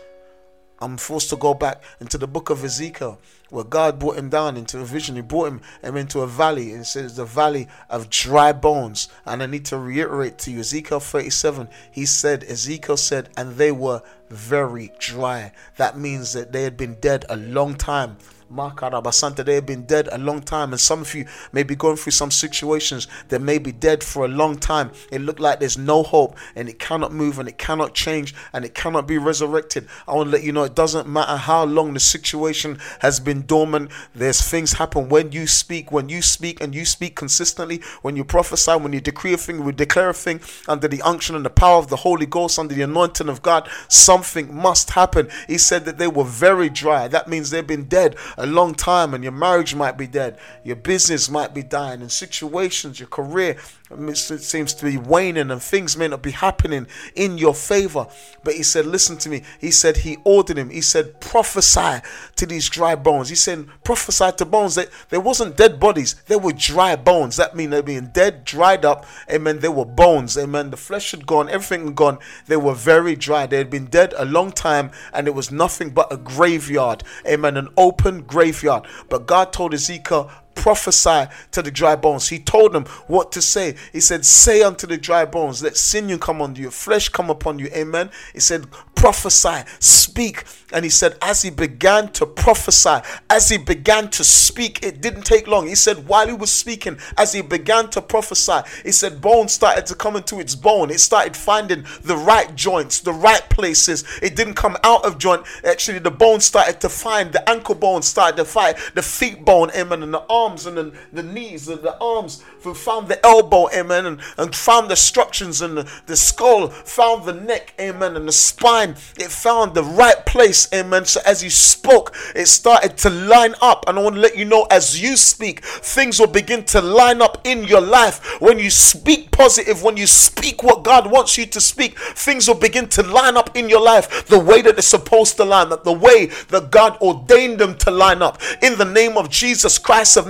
I'm 0.79 0.97
forced 0.97 1.29
to 1.31 1.35
go 1.35 1.53
back 1.53 1.83
into 1.99 2.17
the 2.17 2.27
book 2.27 2.49
of 2.49 2.63
Ezekiel, 2.63 3.19
where 3.49 3.63
God 3.63 3.99
brought 3.99 4.17
him 4.17 4.29
down 4.29 4.57
into 4.57 4.79
a 4.79 4.85
vision. 4.85 5.15
He 5.15 5.21
brought 5.21 5.47
him, 5.47 5.61
him 5.81 5.97
into 5.97 6.21
a 6.21 6.27
valley. 6.27 6.71
It 6.71 6.85
says 6.85 7.15
the 7.15 7.25
valley 7.25 7.67
of 7.89 8.09
dry 8.09 8.51
bones. 8.51 9.09
And 9.25 9.41
I 9.41 9.47
need 9.47 9.65
to 9.65 9.77
reiterate 9.77 10.37
to 10.39 10.51
you, 10.51 10.59
Ezekiel 10.59 10.99
37, 10.99 11.67
he 11.91 12.05
said, 12.05 12.43
Ezekiel 12.43 12.97
said, 12.97 13.29
and 13.35 13.55
they 13.55 13.71
were 13.71 14.01
very 14.29 14.91
dry. 14.99 15.53
That 15.77 15.97
means 15.97 16.33
that 16.33 16.51
they 16.51 16.63
had 16.63 16.77
been 16.77 16.95
dead 16.95 17.25
a 17.29 17.37
long 17.37 17.75
time. 17.75 18.17
Makarabasanta, 18.51 19.43
they 19.43 19.55
have 19.55 19.65
been 19.65 19.85
dead 19.85 20.07
a 20.11 20.17
long 20.17 20.41
time, 20.41 20.71
and 20.71 20.79
some 20.79 21.01
of 21.01 21.13
you 21.13 21.25
may 21.51 21.63
be 21.63 21.75
going 21.75 21.97
through 21.97 22.11
some 22.11 22.31
situations 22.31 23.07
that 23.27 23.41
may 23.41 23.57
be 23.57 23.71
dead 23.71 24.03
for 24.03 24.25
a 24.25 24.27
long 24.27 24.57
time. 24.57 24.91
It 25.11 25.21
looked 25.21 25.39
like 25.39 25.59
there's 25.59 25.77
no 25.77 26.03
hope, 26.03 26.37
and 26.55 26.69
it 26.69 26.79
cannot 26.79 27.11
move, 27.11 27.39
and 27.39 27.49
it 27.49 27.57
cannot 27.57 27.93
change, 27.93 28.33
and 28.53 28.63
it 28.63 28.73
cannot 28.73 29.07
be 29.07 29.17
resurrected. 29.17 29.87
I 30.07 30.13
want 30.13 30.27
to 30.27 30.31
let 30.31 30.43
you 30.43 30.51
know 30.51 30.63
it 30.63 30.75
doesn't 30.75 31.07
matter 31.07 31.35
how 31.35 31.65
long 31.65 31.93
the 31.93 31.99
situation 31.99 32.79
has 32.99 33.19
been 33.19 33.45
dormant. 33.45 33.91
There's 34.15 34.41
things 34.41 34.73
happen 34.73 35.09
when 35.09 35.31
you 35.31 35.47
speak, 35.47 35.91
when 35.91 36.09
you 36.09 36.21
speak, 36.21 36.61
and 36.61 36.73
you 36.73 36.85
speak 36.85 37.15
consistently. 37.15 37.81
When 38.01 38.15
you 38.15 38.23
prophesy, 38.23 38.71
when 38.71 38.93
you 38.93 39.01
decree 39.01 39.33
a 39.33 39.37
thing, 39.37 39.63
we 39.63 39.73
declare 39.73 40.09
a 40.09 40.13
thing 40.13 40.39
under 40.67 40.87
the 40.87 41.01
unction 41.01 41.35
and 41.35 41.45
the 41.45 41.49
power 41.49 41.77
of 41.79 41.89
the 41.89 41.97
Holy 41.97 42.25
Ghost, 42.25 42.59
under 42.59 42.73
the 42.73 42.81
anointing 42.81 43.29
of 43.29 43.41
God. 43.41 43.69
Something 43.89 44.55
must 44.55 44.91
happen. 44.91 45.29
He 45.47 45.57
said 45.57 45.85
that 45.85 45.97
they 45.97 46.07
were 46.07 46.23
very 46.23 46.69
dry. 46.69 47.07
That 47.07 47.27
means 47.27 47.49
they've 47.49 47.65
been 47.65 47.85
dead 47.85 48.15
a 48.37 48.45
long 48.45 48.75
time 48.75 49.13
and 49.13 49.23
your 49.23 49.33
marriage 49.33 49.75
might 49.75 49.97
be 49.97 50.07
dead, 50.07 50.37
your 50.63 50.75
business 50.75 51.29
might 51.29 51.53
be 51.53 51.63
dying, 51.63 52.01
and 52.01 52.11
situations, 52.11 52.99
your 52.99 53.09
career 53.09 53.57
it 53.89 54.17
seems 54.17 54.73
to 54.73 54.85
be 54.85 54.97
waning 54.97 55.49
and 55.49 55.61
things 55.61 55.95
may 55.95 56.07
not 56.07 56.21
be 56.21 56.31
happening 56.31 56.87
in 57.15 57.37
your 57.37 57.55
favor. 57.55 58.07
But 58.43 58.55
he 58.55 58.63
said, 58.63 58.85
Listen 58.85 59.17
to 59.17 59.29
me. 59.29 59.43
He 59.59 59.71
said, 59.71 59.97
He 59.97 60.17
ordered 60.23 60.57
him. 60.57 60.69
He 60.69 60.81
said, 60.81 61.19
Prophesy 61.21 62.01
to 62.35 62.45
these 62.45 62.69
dry 62.69 62.95
bones. 62.95 63.29
He 63.29 63.35
said, 63.35 63.67
Prophesy 63.83 64.31
to 64.37 64.45
bones. 64.45 64.75
That 64.75 64.89
there 65.09 65.19
wasn't 65.19 65.57
dead 65.57 65.79
bodies, 65.79 66.15
they 66.27 66.35
were 66.35 66.53
dry 66.53 66.95
bones. 66.95 67.37
That 67.37 67.55
means 67.55 67.71
they're 67.71 67.83
being 67.83 68.07
dead, 68.07 68.43
dried 68.43 68.83
up. 68.83 69.05
Amen. 69.31 69.59
They 69.59 69.69
were 69.69 69.85
bones. 69.85 70.37
Amen. 70.37 70.69
The 70.69 70.77
flesh 70.77 71.11
had 71.11 71.25
gone, 71.25 71.49
everything 71.49 71.85
had 71.85 71.95
gone. 71.95 72.19
They 72.47 72.57
were 72.57 72.75
very 72.75 73.15
dry. 73.15 73.45
They 73.45 73.57
had 73.57 73.69
been 73.69 73.85
dead 73.85 74.13
a 74.17 74.25
long 74.25 74.51
time 74.51 74.91
and 75.13 75.27
it 75.27 75.35
was 75.35 75.51
nothing 75.51 75.91
but 75.91 76.11
a 76.11 76.17
graveyard. 76.17 77.03
Amen. 77.25 77.57
An 77.57 77.69
open 77.77 78.23
graveyard. 78.23 78.85
But 79.09 79.27
God 79.27 79.53
told 79.53 79.73
Ezekiel, 79.73 80.29
prophesy 80.57 81.31
to 81.51 81.61
the 81.61 81.71
dry 81.71 81.95
bones. 81.95 82.27
He 82.27 82.39
told 82.39 82.73
them 82.73 82.85
what 83.07 83.31
to 83.33 83.41
say. 83.41 83.75
He 83.93 84.01
said, 84.01 84.25
Say 84.25 84.63
unto 84.63 84.85
the 84.87 84.97
dry 84.97 85.23
bones, 85.23 85.63
let 85.63 85.77
sinew 85.77 86.17
come 86.17 86.41
on 86.41 86.55
you, 86.55 86.71
flesh 86.71 87.07
come 87.09 87.29
upon 87.29 87.59
you. 87.59 87.67
Amen. 87.67 88.09
He 88.33 88.39
said, 88.39 88.65
Prophesy, 88.95 89.63
speak. 89.79 90.43
And 90.73 90.83
he 90.83 90.89
said, 90.89 91.17
As 91.21 91.43
he 91.43 91.51
began 91.51 92.11
to 92.13 92.25
prophesy, 92.25 92.97
as 93.29 93.47
he 93.47 93.57
began 93.57 94.09
to 94.09 94.23
speak, 94.23 94.83
it 94.83 95.01
didn't 95.01 95.21
take 95.21 95.47
long. 95.47 95.67
He 95.67 95.75
said, 95.75 96.07
While 96.07 96.27
he 96.27 96.33
was 96.33 96.51
speaking, 96.51 96.97
as 97.17 97.31
he 97.31 97.41
began 97.41 97.89
to 97.91 98.01
prophesy, 98.01 98.59
he 98.83 98.91
said, 98.91 99.21
Bone 99.21 99.47
started 99.47 99.85
to 99.85 99.95
come 99.95 100.15
into 100.15 100.39
its 100.39 100.55
bone. 100.55 100.89
It 100.89 100.99
started 100.99 101.37
finding 101.37 101.85
the 102.01 102.17
right 102.17 102.53
joints, 102.55 103.01
the 103.01 103.13
right 103.13 103.47
places. 103.49 104.03
It 104.21 104.35
didn't 104.35 104.55
come 104.55 104.77
out 104.83 105.05
of 105.05 105.19
joint. 105.19 105.45
Actually, 105.63 105.99
the 105.99 106.11
bone 106.11 106.39
started 106.39 106.81
to 106.81 106.89
find, 106.89 107.31
the 107.31 107.47
ankle 107.47 107.75
bone 107.75 108.01
started 108.01 108.37
to 108.37 108.45
find, 108.45 108.75
the 108.95 109.03
feet 109.03 109.45
bone, 109.45 109.69
amen, 109.75 110.01
and 110.01 110.13
the 110.13 110.25
arm 110.29 110.46
arms 110.47 110.65
and 110.65 110.77
the, 110.77 110.93
the 111.11 111.23
knees 111.23 111.67
and 111.67 111.81
the 111.81 111.97
arms, 111.99 112.43
found 112.73 113.07
the 113.07 113.23
elbow, 113.25 113.69
amen, 113.73 114.05
and, 114.05 114.19
and 114.37 114.55
found 114.55 114.89
the 114.89 114.95
structures 114.95 115.61
and 115.61 115.77
the, 115.77 115.91
the 116.05 116.15
skull, 116.15 116.67
found 116.69 117.25
the 117.25 117.33
neck, 117.33 117.73
amen, 117.79 118.15
and 118.15 118.27
the 118.27 118.31
spine. 118.31 118.91
It 119.17 119.31
found 119.31 119.73
the 119.73 119.83
right 119.83 120.25
place, 120.25 120.67
amen. 120.73 121.05
So 121.05 121.21
as 121.25 121.43
you 121.43 121.49
spoke, 121.49 122.15
it 122.35 122.47
started 122.47 122.97
to 122.99 123.09
line 123.09 123.55
up. 123.61 123.85
And 123.87 123.97
I 123.97 124.01
want 124.01 124.15
to 124.15 124.21
let 124.21 124.37
you 124.37 124.45
know 124.45 124.67
as 124.71 125.01
you 125.01 125.15
speak, 125.15 125.63
things 125.63 126.19
will 126.19 126.27
begin 126.27 126.63
to 126.65 126.81
line 126.81 127.21
up 127.21 127.45
in 127.45 127.63
your 127.63 127.81
life. 127.81 128.41
When 128.41 128.59
you 128.59 128.69
speak 128.69 129.31
positive, 129.31 129.83
when 129.83 129.97
you 129.97 130.07
speak 130.07 130.63
what 130.63 130.83
God 130.83 131.09
wants 131.09 131.37
you 131.37 131.45
to 131.47 131.61
speak, 131.61 131.97
things 131.99 132.47
will 132.47 132.55
begin 132.55 132.89
to 132.89 133.03
line 133.03 133.37
up 133.37 133.55
in 133.55 133.69
your 133.69 133.81
life 133.81 134.27
the 134.27 134.39
way 134.39 134.61
that 134.61 134.75
they're 134.75 134.81
supposed 134.81 135.37
to 135.37 135.45
line 135.45 135.71
up, 135.71 135.83
the 135.83 135.91
way 135.93 136.27
that 136.49 136.71
God 136.71 136.99
ordained 137.01 137.59
them 137.59 137.77
to 137.79 137.91
line 137.91 138.21
up. 138.21 138.41
In 138.61 138.77
the 138.77 138.85
name 138.85 139.17
of 139.17 139.29
Jesus 139.29 139.77
Christ 139.77 140.17
of 140.17 140.27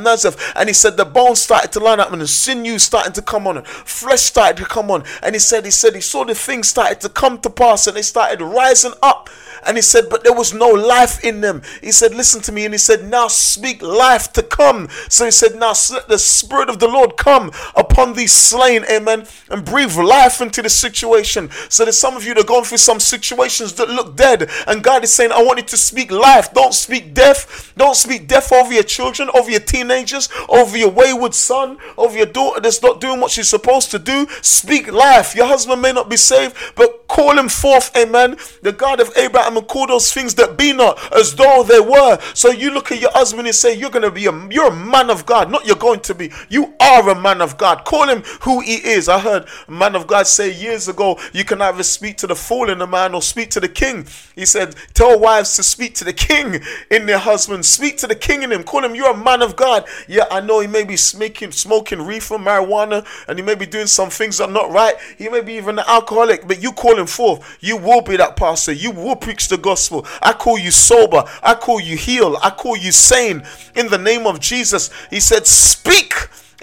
And 0.56 0.70
he 0.70 0.74
said 0.74 0.98
the 0.98 1.06
bones 1.06 1.42
started 1.42 1.72
to 1.74 1.80
line 1.80 2.00
up 2.00 2.12
and 2.12 2.22
the 2.22 2.28
sinews 2.28 2.84
started 2.84 3.14
to 3.16 3.22
come 3.22 3.48
on, 3.48 3.58
and 3.58 3.68
flesh 3.68 4.22
started 4.22 4.58
to 4.58 4.66
come 4.66 4.92
on. 4.92 5.04
And 5.22 5.36
he 5.36 5.40
said, 5.40 5.66
he 5.66 5.72
said, 5.72 5.96
he 5.96 6.02
saw 6.02 6.24
the 6.24 6.36
things 6.36 6.70
started 6.70 7.02
to 7.02 7.10
come 7.10 7.40
to 7.40 7.50
pass 7.50 7.88
and 7.88 7.98
they 7.98 8.02
started 8.02 8.42
rising 8.42 8.94
up 9.02 9.30
and 9.68 9.78
he 9.78 9.82
said, 9.82 10.06
But 10.10 10.24
there 10.24 10.34
was 10.34 10.54
no 10.54 10.70
life 10.70 11.24
in 11.24 11.42
them. 11.42 11.62
He 11.82 11.92
said, 11.92 12.16
Listen 12.16 12.42
to 12.44 12.52
me. 12.52 12.66
And 12.66 12.74
he 12.74 12.78
said, 12.78 13.04
Now 13.04 13.28
speak 13.28 13.82
life 13.82 14.32
to 14.34 14.44
come. 14.44 14.88
So 15.10 15.26
he 15.26 15.32
said, 15.32 15.56
Now 15.56 15.74
let 15.92 16.08
the 16.08 16.18
Spirit 16.18 16.70
of 16.70 16.80
the 16.80 16.88
Lord 16.88 17.18
come 17.18 17.52
upon 17.76 18.14
these 18.14 18.32
slain. 18.32 18.86
Amen. 18.90 19.28
And 19.50 19.66
breathe 19.66 19.96
life 19.96 20.42
into 20.42 20.62
the 20.62 20.70
situation. 20.70 21.50
So 21.70 21.84
there's 21.84 21.98
some 21.98 22.16
of 22.16 22.24
you 22.24 22.34
that 22.36 22.44
are 22.44 22.48
going 22.48 22.64
through 22.64 22.78
some 22.78 23.00
situations 23.00 23.74
that 23.74 23.90
look 23.90 24.16
dead. 24.16 24.50
And 24.68 24.84
God 24.84 25.04
is 25.04 25.14
saying, 25.14 25.32
I 25.32 25.44
want 25.44 25.60
you 25.60 25.66
to 25.66 25.78
speak 25.78 26.12
life. 26.12 26.54
Don't 26.54 26.74
speak 26.74 27.14
death. 27.14 27.74
Don't 27.76 27.96
speak 27.96 28.28
death 28.28 28.52
over 28.54 28.74
your 28.74 28.84
children, 28.84 29.30
over 29.34 29.52
your 29.52 29.60
teenagers, 29.60 30.30
over 30.48 30.78
your 30.78 30.92
wayward 30.92 31.34
son, 31.34 31.78
over 31.98 32.16
your 32.16 32.26
daughter 32.26 32.62
that's 32.62 32.82
not 32.82 33.02
doing 33.02 33.20
what 33.20 33.32
she's 33.32 33.50
supposed 33.50 33.92
to 33.92 34.00
do. 34.00 34.28
Speak 34.42 34.92
life. 34.92 35.36
Your 35.36 35.48
husband 35.48 35.82
may 35.82 35.92
not 35.92 36.10
be 36.10 36.18
saved, 36.18 36.56
but 36.76 36.97
call 37.08 37.38
him 37.38 37.50
forth. 37.50 37.96
Amen. 37.96 38.38
The 38.62 38.72
God 38.72 39.00
of 39.00 39.12
Abraham 39.18 39.58
and 39.58 39.68
call 39.68 39.88
those 39.88 40.14
things 40.14 40.36
that 40.36 40.58
be 40.58 40.74
not 40.74 40.98
as 41.14 41.36
though 41.36 41.64
they 41.64 41.80
were. 41.80 42.20
So 42.34 42.50
you 42.50 42.72
look 42.72 42.92
at 42.92 43.00
your 43.00 43.12
husband 43.12 43.48
and 43.48 43.56
say, 43.56 43.74
You're 43.76 43.90
gonna 43.90 44.12
be 44.12 44.26
a 44.26 44.48
you're 44.50 44.72
a 44.72 44.76
man 44.76 45.10
of 45.10 45.26
God. 45.26 45.52
Not 45.52 45.66
you're 45.66 45.76
going 45.76 46.02
to 46.02 46.16
be. 46.16 46.32
You 46.50 46.74
are 46.80 47.10
a 47.10 47.20
man 47.20 47.42
of 47.42 47.58
God. 47.58 47.86
Call 47.86 48.08
him 48.08 48.24
who 48.42 48.60
he 48.60 48.76
is. 48.76 49.10
I 49.10 49.20
heard 49.20 49.48
a 49.68 49.72
man 49.72 49.96
of 49.96 50.08
God 50.08 50.28
say 50.28 50.54
years 50.54 50.88
ago, 50.88 51.20
you 51.34 51.44
can 51.44 51.62
either 51.62 51.84
speak 51.84 52.18
to 52.18 52.28
the 52.28 52.36
fool 52.36 52.70
in 52.70 52.80
the 52.80 52.88
man 52.88 53.14
or 53.14 53.22
speak 53.22 53.50
to 53.52 53.60
the 53.60 53.70
king. 53.70 54.08
He 54.36 54.46
said, 54.46 54.76
Tell 54.94 55.20
wives 55.20 55.56
to 55.56 55.64
speak 55.64 55.96
to 55.96 56.04
the 56.04 56.14
king 56.14 56.62
in 56.92 57.06
their 57.06 57.18
husband. 57.18 57.66
Speak 57.66 57.98
to 57.98 58.08
the 58.08 58.16
king 58.16 58.44
in 58.44 58.52
him. 58.52 58.64
Call 58.64 58.84
him, 58.84 58.96
you're 58.96 59.12
a 59.12 59.18
man 59.18 59.42
of 59.42 59.56
God. 59.56 59.86
Yeah, 60.08 60.26
I 60.30 60.42
know 60.42 60.60
he 60.60 60.68
may 60.68 60.84
be 60.84 60.98
smoking 60.98 61.52
smoking 61.52 62.02
reefer, 62.02 62.38
marijuana, 62.38 63.06
and 63.28 63.40
he 63.40 63.44
may 63.44 63.56
be 63.56 63.66
doing 63.66 63.88
some 63.88 64.10
things 64.10 64.38
that 64.38 64.50
are 64.50 64.52
not 64.52 64.72
right. 64.72 64.96
He 65.18 65.30
may 65.30 65.42
be 65.42 65.54
even 65.54 65.80
an 65.80 65.86
alcoholic, 65.88 66.48
but 66.48 66.62
you 66.62 66.72
call 66.72 66.97
him 66.98 67.08
forth. 67.08 67.58
You 67.62 67.78
will 67.78 68.02
be 68.02 68.18
that 68.18 68.36
pastor. 68.36 68.72
You 68.72 68.92
will 68.92 69.16
preach 69.16 69.48
the 69.48 69.58
gospel. 69.58 70.06
I 70.22 70.34
call 70.34 70.58
you 70.58 70.72
sober. 70.72 71.24
I 71.44 71.56
call 71.56 71.80
you 71.80 71.98
heal. 71.98 72.38
I 72.42 72.50
call 72.50 72.78
you 72.78 72.92
sane. 72.92 73.44
In 73.76 73.88
the 73.88 73.98
name 73.98 74.26
of 74.26 74.40
Jesus, 74.40 74.90
He 75.10 75.20
said, 75.20 75.46
Speak. 75.48 76.14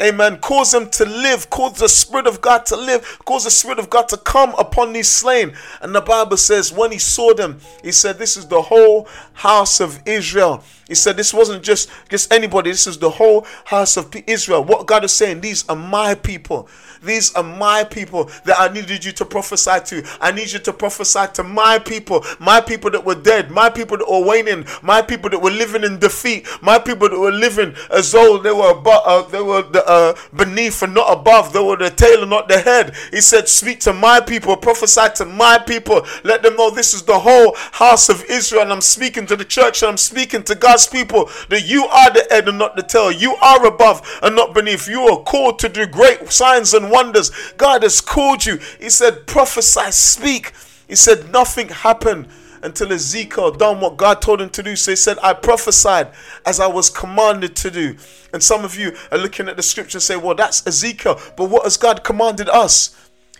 Amen. 0.01 0.39
Cause 0.39 0.73
them 0.73 0.91
to 0.91 1.05
live. 1.05 1.49
Cause 1.51 1.79
the 1.79 1.89
Spirit 1.89 2.27
of 2.27 2.41
God 2.41 2.67
to 2.67 2.77
live. 2.77 3.21
Cause 3.25 3.45
the 3.45 3.51
Spirit 3.51 3.79
of 3.79 3.91
God 3.91 4.09
to 4.09 4.17
come 4.17 4.53
upon 4.59 4.93
these 4.93 5.09
slain. 5.09 5.55
And 5.83 5.95
the 5.95 6.01
Bible 6.01 6.37
says, 6.37 6.73
when 6.73 6.91
he 6.91 6.99
saw 6.99 7.33
them, 7.33 7.61
he 7.83 7.93
said, 7.93 8.19
This 8.19 8.37
is 8.37 8.49
the 8.49 8.61
whole 8.61 9.09
house 9.35 9.81
of 9.81 10.01
Israel. 10.05 10.65
He 10.89 10.97
said, 10.97 11.17
This 11.17 11.33
wasn't 11.33 11.63
just, 11.63 11.91
just 12.09 12.33
anybody. 12.33 12.71
This 12.71 12.89
is 12.89 12.99
the 12.99 13.11
whole 13.11 13.47
house 13.65 13.97
of 13.97 14.15
Israel. 14.27 14.65
What 14.65 14.87
God 14.87 15.05
is 15.05 15.13
saying, 15.13 15.41
these 15.41 15.67
are 15.69 15.77
my 15.77 16.17
people. 16.17 16.69
These 17.05 17.35
are 17.35 17.43
my 17.43 17.85
people 17.85 18.31
that 18.45 18.57
I 18.59 18.73
needed 18.73 19.05
you 19.05 19.13
to 19.13 19.25
prophesy 19.25 19.79
to. 19.85 20.09
I 20.21 20.33
need 20.33 20.53
you 20.53 20.59
to 20.61 20.73
prophesy 20.73 21.27
to 21.35 21.43
my 21.43 21.79
people, 21.79 22.25
my 22.39 22.61
people 22.61 22.91
that 22.91 23.05
were 23.05 23.15
dead, 23.15 23.51
my 23.51 23.69
people 23.71 23.99
that 23.99 24.11
were 24.11 24.25
waning, 24.25 24.65
my 24.83 25.03
people 25.03 25.31
that 25.31 25.41
were 25.41 25.51
living 25.51 25.85
in 25.85 25.99
defeat, 25.99 26.47
my 26.63 26.79
people 26.79 27.09
that 27.09 27.19
were 27.19 27.33
living 27.33 27.75
as 27.91 28.13
though 28.13 28.39
they 28.39 28.53
were 28.53 28.71
above, 28.71 29.03
uh, 29.05 29.23
they 29.29 29.43
were 29.43 29.63
the, 29.63 29.84
uh, 29.87 30.15
beneath 30.35 30.83
and 30.83 30.95
not 30.95 31.13
above. 31.13 31.55
Were 31.55 31.77
the 31.77 31.91
tail 31.91 32.23
and 32.23 32.31
not 32.31 32.49
the 32.49 32.59
head. 32.59 32.95
He 33.11 33.21
said, 33.21 33.49
"Speak 33.49 33.81
to 33.81 33.93
my 33.93 34.21
people, 34.21 34.57
prophesy 34.57 35.09
to 35.17 35.25
my 35.25 35.59
people. 35.59 36.07
Let 36.25 36.43
them 36.43 36.57
know 36.57 36.71
this 36.71 36.95
is 36.95 37.03
the 37.03 37.19
whole 37.19 37.55
house 37.73 38.09
of 38.09 38.25
Israel." 38.25 38.63
And 38.63 38.73
I'm 38.73 38.81
speaking 38.81 39.27
to 39.27 39.37
the 39.37 39.45
church, 39.45 39.83
and 39.83 39.91
I'm 39.91 39.97
speaking 39.97 40.43
to 40.45 40.55
God's 40.55 40.87
people 40.87 41.31
that 41.49 41.65
you 41.67 41.87
are 41.87 42.11
the 42.11 42.27
head 42.31 42.49
and 42.49 42.59
not 42.59 42.77
the 42.77 42.83
tail. 42.83 43.13
You 43.13 43.37
are 43.37 43.65
above 43.67 44.03
and 44.23 44.35
not 44.35 44.55
beneath. 44.55 44.89
You 44.89 45.03
are 45.03 45.23
called 45.23 45.59
to 45.61 45.69
do 45.69 45.87
great 45.87 46.31
signs 46.31 46.75
and 46.75 46.91
wonders. 46.91 47.31
God 47.57 47.83
has 47.83 48.01
called 48.01 48.45
you. 48.45 48.59
He 48.81 48.91
said, 48.91 49.27
prophesy, 49.27 49.91
speak. 49.91 50.53
He 50.89 50.97
said, 50.97 51.33
nothing 51.33 51.69
happened 51.69 52.29
until 52.65 52.93
Ezekiel 52.93 53.53
done 53.53 53.81
what 53.81 53.97
God 53.97 54.23
told 54.23 54.41
him 54.41 54.51
to 54.51 54.63
do. 54.63 54.75
So 54.75 54.93
he 54.93 54.97
said, 54.97 55.19
I 55.23 55.35
prophesied 55.35 56.09
as 56.45 56.61
I 56.61 56.67
was 56.67 56.91
commanded 56.91 57.55
to 57.57 57.71
do. 57.71 57.97
And 58.33 58.43
some 58.43 58.65
of 58.65 58.77
you 58.77 58.97
are 59.13 59.19
looking 59.19 59.49
at 59.49 59.57
the 59.57 59.63
scripture 59.63 59.99
and 59.99 60.03
say, 60.03 60.17
well, 60.17 60.35
that's 60.35 60.67
Ezekiel. 60.67 61.21
But 61.37 61.51
what 61.51 61.65
has 61.65 61.77
God 61.77 62.03
commanded 62.03 62.49
us? 62.49 62.97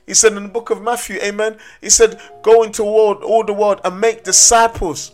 He 0.07 0.15
said 0.15 0.35
in 0.35 0.43
the 0.43 0.49
book 0.49 0.71
of 0.71 0.83
Matthew, 0.83 1.19
amen. 1.23 1.57
He 1.81 1.91
said, 1.91 2.21
go 2.43 2.63
into 2.63 2.83
all, 2.83 3.15
all 3.15 3.43
the 3.43 3.55
world 3.55 3.81
and 3.85 4.01
make 4.01 4.23
disciples 4.23 5.13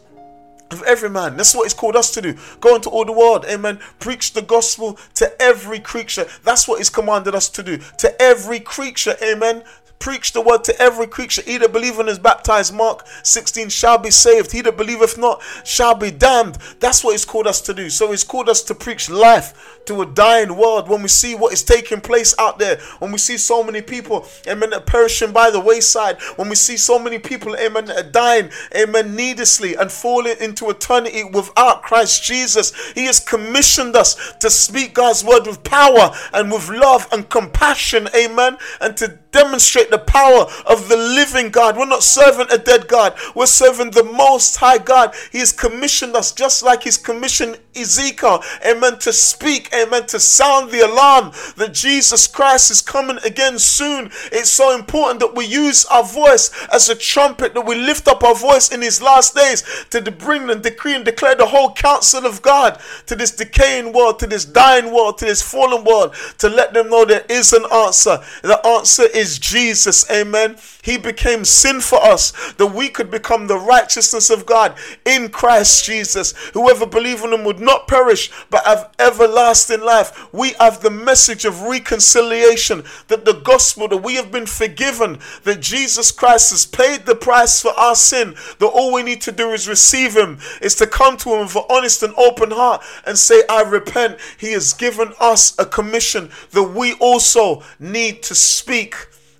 of 0.72 0.82
every 0.84 1.10
man. 1.10 1.36
That's 1.36 1.54
what 1.54 1.64
he's 1.64 1.74
called 1.74 1.96
us 1.96 2.12
to 2.12 2.22
do. 2.22 2.34
Go 2.60 2.76
into 2.76 2.90
all 2.90 3.04
the 3.04 3.12
world, 3.12 3.44
amen. 3.48 3.80
Preach 3.98 4.32
the 4.32 4.42
gospel 4.42 4.98
to 5.14 5.40
every 5.42 5.80
creature. 5.80 6.26
That's 6.44 6.68
what 6.68 6.78
he's 6.78 6.90
commanded 6.90 7.34
us 7.34 7.48
to 7.50 7.62
do. 7.62 7.78
To 7.98 8.22
every 8.22 8.60
creature, 8.60 9.16
amen. 9.22 9.64
Preach 10.00 10.32
the 10.32 10.40
word 10.40 10.64
to 10.64 10.80
every 10.80 11.06
creature. 11.06 11.42
He 11.42 11.58
that 11.58 11.74
believeth 11.74 12.00
and 12.00 12.08
is 12.08 12.18
baptized, 12.18 12.74
Mark 12.74 13.06
16, 13.22 13.68
shall 13.68 13.98
be 13.98 14.10
saved. 14.10 14.50
He 14.50 14.62
that 14.62 14.78
believeth 14.78 15.18
not 15.18 15.42
shall 15.62 15.94
be 15.94 16.10
damned. 16.10 16.56
That's 16.80 17.04
what 17.04 17.12
he's 17.12 17.26
called 17.26 17.46
us 17.46 17.60
to 17.62 17.74
do. 17.74 17.90
So 17.90 18.10
he's 18.10 18.24
called 18.24 18.48
us 18.48 18.62
to 18.62 18.74
preach 18.74 19.10
life 19.10 19.78
to 19.84 20.00
a 20.00 20.06
dying 20.06 20.56
world. 20.56 20.88
When 20.88 21.02
we 21.02 21.08
see 21.08 21.34
what 21.34 21.52
is 21.52 21.62
taking 21.62 22.00
place 22.00 22.34
out 22.38 22.58
there, 22.58 22.78
when 22.98 23.12
we 23.12 23.18
see 23.18 23.36
so 23.36 23.62
many 23.62 23.82
people, 23.82 24.26
amen, 24.48 24.72
perishing 24.86 25.32
by 25.32 25.50
the 25.50 25.60
wayside, 25.60 26.16
when 26.36 26.48
we 26.48 26.54
see 26.54 26.78
so 26.78 26.98
many 26.98 27.18
people, 27.18 27.54
amen, 27.56 27.90
dying, 28.10 28.50
amen, 28.74 29.14
needlessly 29.14 29.74
and 29.74 29.92
falling 29.92 30.36
into 30.40 30.70
eternity 30.70 31.24
without 31.24 31.82
Christ 31.82 32.22
Jesus, 32.22 32.72
he 32.92 33.04
has 33.04 33.20
commissioned 33.20 33.96
us 33.96 34.32
to 34.38 34.48
speak 34.48 34.94
God's 34.94 35.22
word 35.22 35.46
with 35.46 35.62
power 35.62 36.10
and 36.32 36.50
with 36.50 36.70
love 36.70 37.06
and 37.12 37.28
compassion, 37.28 38.08
amen, 38.16 38.56
and 38.80 38.96
to 38.96 39.18
demonstrate 39.50 39.90
the 39.90 39.98
power 39.98 40.46
of 40.66 40.88
the 40.88 40.96
living 40.96 41.50
God. 41.50 41.76
We're 41.76 41.86
not 41.86 42.04
serving 42.04 42.46
a 42.52 42.58
dead 42.58 42.86
God, 42.86 43.18
we're 43.34 43.46
serving 43.46 43.90
the 43.90 44.04
Most 44.04 44.56
High 44.56 44.78
God. 44.78 45.12
He 45.32 45.38
has 45.38 45.50
commissioned 45.50 46.14
us 46.14 46.30
just 46.30 46.62
like 46.62 46.84
He's 46.84 46.96
commissioned 46.96 47.58
Ezekiel, 47.74 48.42
amen, 48.66 48.98
to 48.98 49.12
speak, 49.12 49.72
amen, 49.72 50.06
to 50.06 50.18
sound 50.20 50.70
the 50.70 50.80
alarm 50.80 51.32
that 51.56 51.72
Jesus 51.72 52.26
Christ 52.26 52.70
is 52.70 52.80
coming 52.80 53.18
again 53.24 53.58
soon. 53.58 54.10
It's 54.32 54.50
so 54.50 54.76
important 54.76 55.20
that 55.20 55.34
we 55.34 55.46
use 55.46 55.84
our 55.86 56.04
voice 56.04 56.50
as 56.72 56.88
a 56.88 56.94
trumpet, 56.94 57.54
that 57.54 57.66
we 57.66 57.74
lift 57.76 58.08
up 58.08 58.22
our 58.22 58.34
voice 58.34 58.72
in 58.72 58.82
His 58.82 59.02
last 59.02 59.34
days 59.34 59.64
to 59.90 60.00
bring 60.10 60.50
and 60.50 60.62
decree 60.62 60.94
and 60.94 61.04
declare 61.04 61.34
the 61.34 61.46
whole 61.46 61.72
counsel 61.72 62.24
of 62.26 62.42
God 62.42 62.80
to 63.06 63.16
this 63.16 63.32
decaying 63.32 63.92
world, 63.92 64.18
to 64.20 64.26
this 64.26 64.44
dying 64.44 64.92
world, 64.92 65.18
to 65.18 65.24
this 65.24 65.42
fallen 65.42 65.84
world, 65.84 66.14
to 66.38 66.48
let 66.48 66.72
them 66.72 66.90
know 66.90 67.04
there 67.04 67.24
is 67.28 67.52
an 67.52 67.64
answer. 67.72 68.18
The 68.42 68.64
answer 68.66 69.04
is 69.14 69.30
is 69.30 69.38
Jesus. 69.40 70.08
Amen. 70.10 70.56
He 70.82 70.96
became 70.96 71.44
sin 71.44 71.80
for 71.80 72.02
us 72.02 72.32
that 72.54 72.74
we 72.74 72.88
could 72.88 73.10
become 73.10 73.46
the 73.46 73.58
righteousness 73.58 74.30
of 74.30 74.46
God 74.46 74.76
in 75.04 75.28
Christ 75.28 75.84
Jesus. 75.84 76.32
Whoever 76.52 76.86
believes 76.86 77.24
in 77.24 77.32
him 77.32 77.44
would 77.44 77.60
not 77.60 77.88
perish 77.88 78.30
but 78.50 78.64
have 78.64 78.94
everlasting 78.98 79.80
life. 79.80 80.32
We 80.32 80.52
have 80.52 80.80
the 80.80 80.90
message 80.90 81.44
of 81.44 81.62
reconciliation 81.62 82.84
that 83.08 83.24
the 83.24 83.40
gospel 83.44 83.88
that 83.88 83.98
we 83.98 84.14
have 84.14 84.30
been 84.30 84.46
forgiven, 84.46 85.18
that 85.44 85.60
Jesus 85.60 86.10
Christ 86.10 86.50
has 86.50 86.66
paid 86.66 87.06
the 87.06 87.14
price 87.14 87.60
for 87.60 87.72
our 87.72 87.94
sin, 87.94 88.34
that 88.58 88.66
all 88.66 88.92
we 88.92 89.02
need 89.02 89.20
to 89.22 89.32
do 89.32 89.50
is 89.50 89.68
receive 89.68 90.16
him, 90.16 90.38
is 90.60 90.74
to 90.76 90.86
come 90.86 91.16
to 91.18 91.34
him 91.34 91.40
with 91.40 91.56
an 91.56 91.62
honest 91.70 92.02
and 92.02 92.14
open 92.16 92.50
heart 92.50 92.82
and 93.06 93.18
say, 93.18 93.42
I 93.48 93.62
repent. 93.62 94.18
He 94.38 94.52
has 94.52 94.72
given 94.72 95.12
us 95.20 95.58
a 95.58 95.66
commission 95.66 96.30
that 96.50 96.62
we 96.62 96.94
also 96.94 97.62
need 97.78 98.22
to 98.24 98.34
speak 98.34 98.94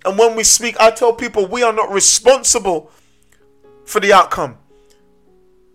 and 0.05 0.19
when 0.19 0.35
we 0.35 0.45
speak, 0.45 0.77
I 0.81 0.91
tell 0.91 1.13
people 1.13 1.47
we 1.47 1.63
are 1.63 1.73
not 1.73 1.93
responsible 1.93 2.91
for 3.85 4.01
the 4.01 4.13
outcome. 4.13 4.57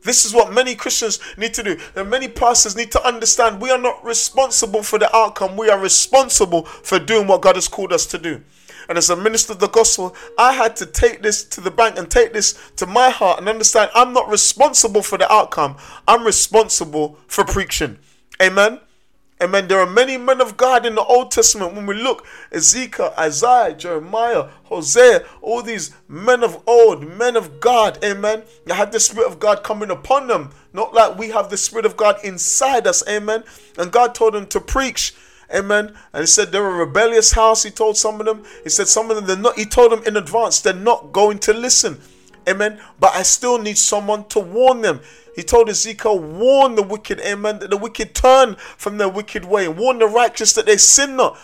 This 0.01 0.23
is 0.23 0.33
what 0.33 0.53
many 0.53 0.75
Christians 0.75 1.19
need 1.35 1.53
to 1.55 1.63
do. 1.63 1.77
And 1.95 2.09
many 2.09 2.27
pastors 2.27 2.75
need 2.75 2.91
to 2.91 3.05
understand 3.05 3.59
we 3.59 3.71
are 3.71 3.77
not 3.77 4.05
responsible 4.05 4.83
for 4.83 4.99
the 4.99 5.13
outcome. 5.15 5.57
We 5.57 5.69
are 5.69 5.79
responsible 5.79 6.63
for 6.65 6.99
doing 6.99 7.27
what 7.27 7.41
God 7.41 7.55
has 7.55 7.67
called 7.67 7.91
us 7.91 8.05
to 8.07 8.19
do. 8.19 8.41
And 8.87 8.99
as 8.99 9.09
a 9.09 9.15
minister 9.15 9.53
of 9.53 9.59
the 9.59 9.67
gospel, 9.67 10.15
I 10.37 10.53
had 10.53 10.75
to 10.77 10.85
take 10.85 11.23
this 11.23 11.43
to 11.45 11.61
the 11.61 11.71
bank 11.71 11.97
and 11.97 12.09
take 12.09 12.33
this 12.33 12.53
to 12.75 12.85
my 12.85 13.09
heart 13.09 13.39
and 13.39 13.49
understand 13.49 13.89
I'm 13.95 14.13
not 14.13 14.29
responsible 14.29 15.01
for 15.01 15.17
the 15.17 15.31
outcome. 15.31 15.75
I'm 16.07 16.23
responsible 16.23 17.17
for 17.25 17.43
preaching. 17.43 17.97
Amen. 18.39 18.79
Amen. 19.43 19.67
There 19.67 19.79
are 19.79 19.89
many 19.89 20.17
men 20.17 20.39
of 20.39 20.55
God 20.55 20.85
in 20.85 20.95
the 20.95 21.03
Old 21.03 21.29
Testament. 21.29 21.73
When 21.73 21.85
we 21.85 21.95
look, 21.95 22.25
Ezekiel, 22.53 23.13
Isaiah, 23.19 23.73
Jeremiah, 23.73 24.47
Hosea, 24.63 25.25
all 25.41 25.61
these 25.61 25.93
men 26.07 26.41
of 26.41 26.63
old, 26.65 27.05
men 27.05 27.35
of 27.35 27.59
God, 27.59 28.01
amen. 28.01 28.43
They 28.65 28.73
had 28.73 28.93
the 28.93 28.99
Spirit 28.99 29.27
of 29.27 29.39
God 29.39 29.61
coming 29.61 29.91
upon 29.91 30.27
them. 30.27 30.51
Not 30.71 30.93
like 30.93 31.17
we 31.17 31.29
have 31.31 31.49
the 31.49 31.57
Spirit 31.57 31.85
of 31.85 31.97
God 31.97 32.15
inside 32.23 32.87
us, 32.87 33.05
amen. 33.09 33.43
And 33.77 33.91
God 33.91 34.15
told 34.15 34.35
them 34.35 34.47
to 34.47 34.61
preach. 34.61 35.13
Amen. 35.53 35.95
And 36.13 36.21
he 36.21 36.25
said 36.25 36.51
they're 36.51 36.65
a 36.65 36.85
rebellious 36.85 37.33
house. 37.33 37.63
He 37.63 37.71
told 37.71 37.97
some 37.97 38.19
of 38.19 38.25
them. 38.25 38.43
He 38.63 38.69
said 38.69 38.87
some 38.87 39.11
of 39.11 39.15
them 39.15 39.25
they're 39.27 39.37
not. 39.37 39.57
He 39.57 39.65
told 39.65 39.91
them 39.91 40.01
in 40.07 40.17
advance 40.17 40.61
they're 40.61 40.73
not 40.73 41.11
going 41.11 41.39
to 41.39 41.53
listen. 41.53 41.99
Amen. 42.47 42.79
But 42.99 43.15
I 43.15 43.23
still 43.23 43.57
need 43.57 43.77
someone 43.77 44.25
to 44.29 44.39
warn 44.39 44.81
them. 44.81 45.01
He 45.35 45.43
told 45.43 45.69
Ezekiel, 45.69 46.19
warn 46.19 46.75
the 46.75 46.83
wicked, 46.83 47.19
amen, 47.19 47.59
that 47.59 47.69
the 47.69 47.77
wicked 47.77 48.15
turn 48.15 48.55
from 48.77 48.97
their 48.97 49.09
wicked 49.09 49.43
way, 49.43 49.67
warn 49.67 49.99
the 49.99 50.07
righteous 50.07 50.53
that 50.53 50.65
they 50.65 50.77
sin 50.77 51.17
not. 51.17 51.37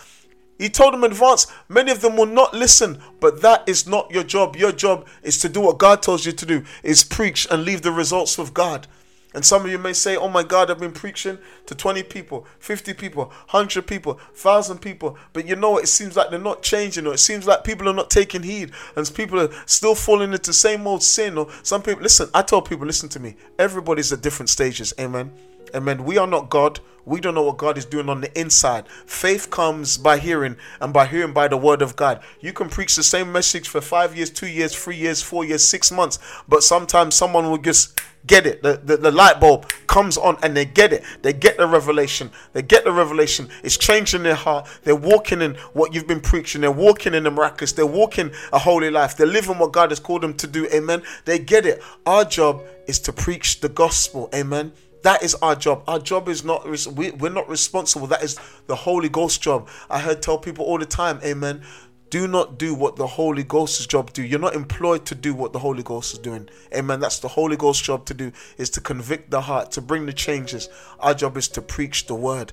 He 0.57 0.69
told 0.69 0.93
them 0.93 1.03
in 1.03 1.11
advance, 1.11 1.47
many 1.67 1.91
of 1.91 2.01
them 2.01 2.15
will 2.15 2.27
not 2.27 2.53
listen, 2.53 3.01
but 3.19 3.41
that 3.41 3.67
is 3.67 3.87
not 3.87 4.11
your 4.11 4.23
job. 4.23 4.55
Your 4.55 4.71
job 4.71 5.07
is 5.23 5.39
to 5.39 5.49
do 5.49 5.59
what 5.59 5.79
God 5.79 6.03
tells 6.03 6.25
you 6.25 6.31
to 6.31 6.45
do, 6.45 6.63
is 6.83 7.03
preach 7.03 7.47
and 7.49 7.65
leave 7.65 7.81
the 7.81 7.91
results 7.91 8.37
with 8.37 8.53
God. 8.53 8.87
And 9.33 9.45
some 9.45 9.63
of 9.65 9.71
you 9.71 9.77
may 9.77 9.93
say, 9.93 10.17
Oh 10.17 10.27
my 10.27 10.43
God, 10.43 10.69
I've 10.69 10.79
been 10.79 10.91
preaching 10.91 11.37
to 11.65 11.75
20 11.75 12.03
people, 12.03 12.45
50 12.59 12.93
people, 12.93 13.25
100 13.25 13.87
people, 13.87 14.13
1,000 14.13 14.79
people. 14.79 15.17
But 15.33 15.47
you 15.47 15.55
know 15.55 15.71
what? 15.71 15.83
It 15.83 15.87
seems 15.87 16.15
like 16.15 16.29
they're 16.29 16.39
not 16.39 16.63
changing, 16.63 17.07
or 17.07 17.13
it 17.13 17.19
seems 17.19 17.47
like 17.47 17.63
people 17.63 17.87
are 17.87 17.93
not 17.93 18.09
taking 18.09 18.43
heed, 18.43 18.71
and 18.95 19.11
people 19.13 19.39
are 19.39 19.49
still 19.65 19.95
falling 19.95 20.33
into 20.33 20.49
the 20.49 20.53
same 20.53 20.85
old 20.85 21.03
sin. 21.03 21.37
Or 21.37 21.47
some 21.63 21.81
people, 21.81 22.03
listen, 22.03 22.29
I 22.33 22.41
tell 22.41 22.61
people, 22.61 22.85
listen 22.85 23.09
to 23.09 23.19
me. 23.19 23.35
Everybody's 23.57 24.11
at 24.11 24.21
different 24.21 24.49
stages. 24.49 24.93
Amen. 24.99 25.31
Amen. 25.75 26.03
We 26.03 26.17
are 26.17 26.27
not 26.27 26.49
God. 26.49 26.79
We 27.05 27.19
don't 27.19 27.33
know 27.33 27.43
what 27.43 27.57
God 27.57 27.77
is 27.77 27.85
doing 27.85 28.09
on 28.09 28.21
the 28.21 28.39
inside. 28.39 28.87
Faith 29.05 29.49
comes 29.49 29.97
by 29.97 30.17
hearing, 30.17 30.55
and 30.79 30.93
by 30.93 31.07
hearing 31.07 31.33
by 31.33 31.47
the 31.47 31.57
word 31.57 31.81
of 31.81 31.95
God. 31.95 32.21
You 32.39 32.53
can 32.53 32.69
preach 32.69 32.95
the 32.95 33.03
same 33.03 33.31
message 33.31 33.67
for 33.67 33.81
five 33.81 34.15
years, 34.15 34.29
two 34.29 34.47
years, 34.47 34.75
three 34.75 34.97
years, 34.97 35.21
four 35.21 35.43
years, 35.43 35.67
six 35.67 35.91
months, 35.91 36.19
but 36.47 36.63
sometimes 36.63 37.15
someone 37.15 37.49
will 37.49 37.57
just 37.57 37.99
get 38.27 38.45
it. 38.45 38.61
The, 38.61 38.79
the, 38.83 38.97
the, 38.97 39.11
light 39.11 39.39
bulb 39.39 39.67
comes 39.87 40.17
on 40.17 40.37
and 40.43 40.55
they 40.55 40.65
get 40.65 40.93
it. 40.93 41.03
They 41.23 41.33
get 41.33 41.57
the 41.57 41.67
revelation. 41.67 42.29
They 42.53 42.61
get 42.61 42.83
the 42.83 42.91
revelation. 42.91 43.49
It's 43.63 43.77
changing 43.77 44.21
their 44.21 44.35
heart. 44.35 44.67
They're 44.83 44.95
walking 44.95 45.41
in 45.41 45.55
what 45.73 45.93
you've 45.95 46.07
been 46.07 46.21
preaching. 46.21 46.61
They're 46.61 46.71
walking 46.71 47.15
in 47.15 47.23
the 47.23 47.31
miraculous. 47.31 47.71
They're 47.71 47.85
walking 47.85 48.31
a 48.53 48.59
holy 48.59 48.91
life. 48.91 49.17
They're 49.17 49.25
living 49.25 49.57
what 49.57 49.71
God 49.71 49.89
has 49.89 49.99
called 49.99 50.21
them 50.21 50.35
to 50.35 50.47
do. 50.47 50.67
Amen. 50.67 51.01
They 51.25 51.39
get 51.39 51.65
it. 51.65 51.81
Our 52.05 52.25
job 52.25 52.63
is 52.87 52.99
to 52.99 53.13
preach 53.13 53.59
the 53.61 53.69
gospel. 53.69 54.29
Amen. 54.35 54.71
That 55.03 55.23
is 55.23 55.35
our 55.35 55.55
job. 55.55 55.83
Our 55.87 55.99
job 55.99 56.29
is 56.29 56.43
not, 56.43 56.65
we, 56.95 57.11
we're 57.11 57.31
not 57.31 57.49
responsible. 57.49 58.07
That 58.07 58.23
is 58.23 58.39
the 58.67 58.75
Holy 58.75 59.09
Ghost 59.09 59.41
job. 59.41 59.67
I 59.89 59.99
heard 59.99 60.21
tell 60.21 60.37
people 60.37 60.65
all 60.65 60.77
the 60.77 60.85
time, 60.85 61.19
amen. 61.23 61.63
Do 62.11 62.27
not 62.27 62.59
do 62.59 62.75
what 62.75 62.97
the 62.97 63.07
Holy 63.07 63.43
Ghost's 63.43 63.87
job 63.87 64.11
do. 64.11 64.21
You're 64.21 64.37
not 64.37 64.53
employed 64.53 65.05
to 65.05 65.15
do 65.15 65.33
what 65.33 65.53
the 65.53 65.59
Holy 65.59 65.81
Ghost 65.81 66.13
is 66.13 66.19
doing. 66.19 66.49
Amen. 66.75 66.99
That's 66.99 67.19
the 67.19 67.29
Holy 67.29 67.55
Ghost's 67.55 67.81
job 67.83 68.05
to 68.07 68.13
do 68.13 68.33
is 68.57 68.69
to 68.71 68.81
convict 68.81 69.31
the 69.31 69.41
heart, 69.41 69.71
to 69.71 69.81
bring 69.81 70.05
the 70.05 70.13
changes. 70.13 70.67
Our 70.99 71.13
job 71.13 71.37
is 71.37 71.47
to 71.49 71.61
preach 71.61 72.07
the 72.07 72.15
word. 72.15 72.51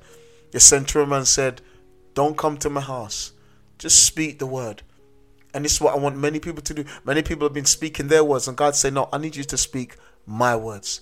The 0.53 0.61
centurion 0.61 1.25
said, 1.25 1.61
Don't 2.15 2.39
come 2.39 2.57
to 2.59 2.71
my 2.71 2.81
house. 2.81 3.33
Just 3.79 4.07
speak 4.07 4.39
the 4.39 4.47
word. 4.47 4.83
And 5.53 5.65
this 5.65 5.73
is 5.73 5.81
what 5.81 5.95
I 5.95 5.99
want 5.99 6.17
many 6.17 6.39
people 6.39 6.63
to 6.63 6.75
do. 6.75 6.85
Many 7.05 7.23
people 7.23 7.45
have 7.45 7.55
been 7.55 7.65
speaking 7.65 8.07
their 8.07 8.23
words, 8.23 8.47
and 8.47 8.57
God 8.57 8.77
said, 8.77 8.95
No, 8.95 9.09
I 9.13 9.19
need 9.19 9.35
you 9.35 9.43
to 9.43 9.57
speak 9.57 9.97
my 10.25 10.55
words. 10.55 11.01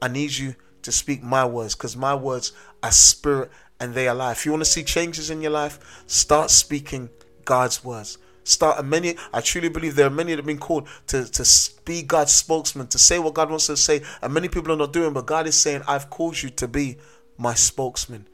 I 0.00 0.08
need 0.08 0.32
you 0.32 0.56
to 0.82 0.92
speak 0.92 1.22
my 1.22 1.44
words 1.44 1.74
because 1.74 1.96
my 1.96 2.14
words 2.14 2.52
are 2.82 2.92
spirit 2.92 3.50
and 3.80 3.94
they 3.94 4.08
are 4.08 4.14
life. 4.14 4.38
If 4.38 4.46
you 4.46 4.52
want 4.52 4.64
to 4.64 4.70
see 4.70 4.84
changes 4.84 5.30
in 5.30 5.40
your 5.40 5.50
life, 5.50 6.04
start 6.06 6.50
speaking 6.50 7.10
God's 7.44 7.84
words. 7.84 8.18
Start 8.44 8.84
many. 8.84 9.16
I 9.32 9.40
truly 9.40 9.68
believe 9.68 9.94
there 9.94 10.06
are 10.06 10.10
many 10.10 10.32
that 10.32 10.38
have 10.38 10.46
been 10.46 10.58
called 10.58 10.88
to 11.08 11.24
to 11.30 11.70
be 11.84 12.02
God's 12.02 12.32
spokesman, 12.32 12.88
to 12.88 12.98
say 12.98 13.18
what 13.18 13.34
God 13.34 13.50
wants 13.50 13.66
to 13.66 13.76
say, 13.76 14.02
and 14.20 14.34
many 14.34 14.48
people 14.48 14.72
are 14.72 14.76
not 14.76 14.92
doing. 14.92 15.12
But 15.12 15.26
God 15.26 15.46
is 15.46 15.56
saying, 15.56 15.82
"I've 15.86 16.10
called 16.10 16.42
you 16.42 16.50
to 16.50 16.66
be 16.66 16.98
my 17.38 17.54
spokesman. 17.54 18.26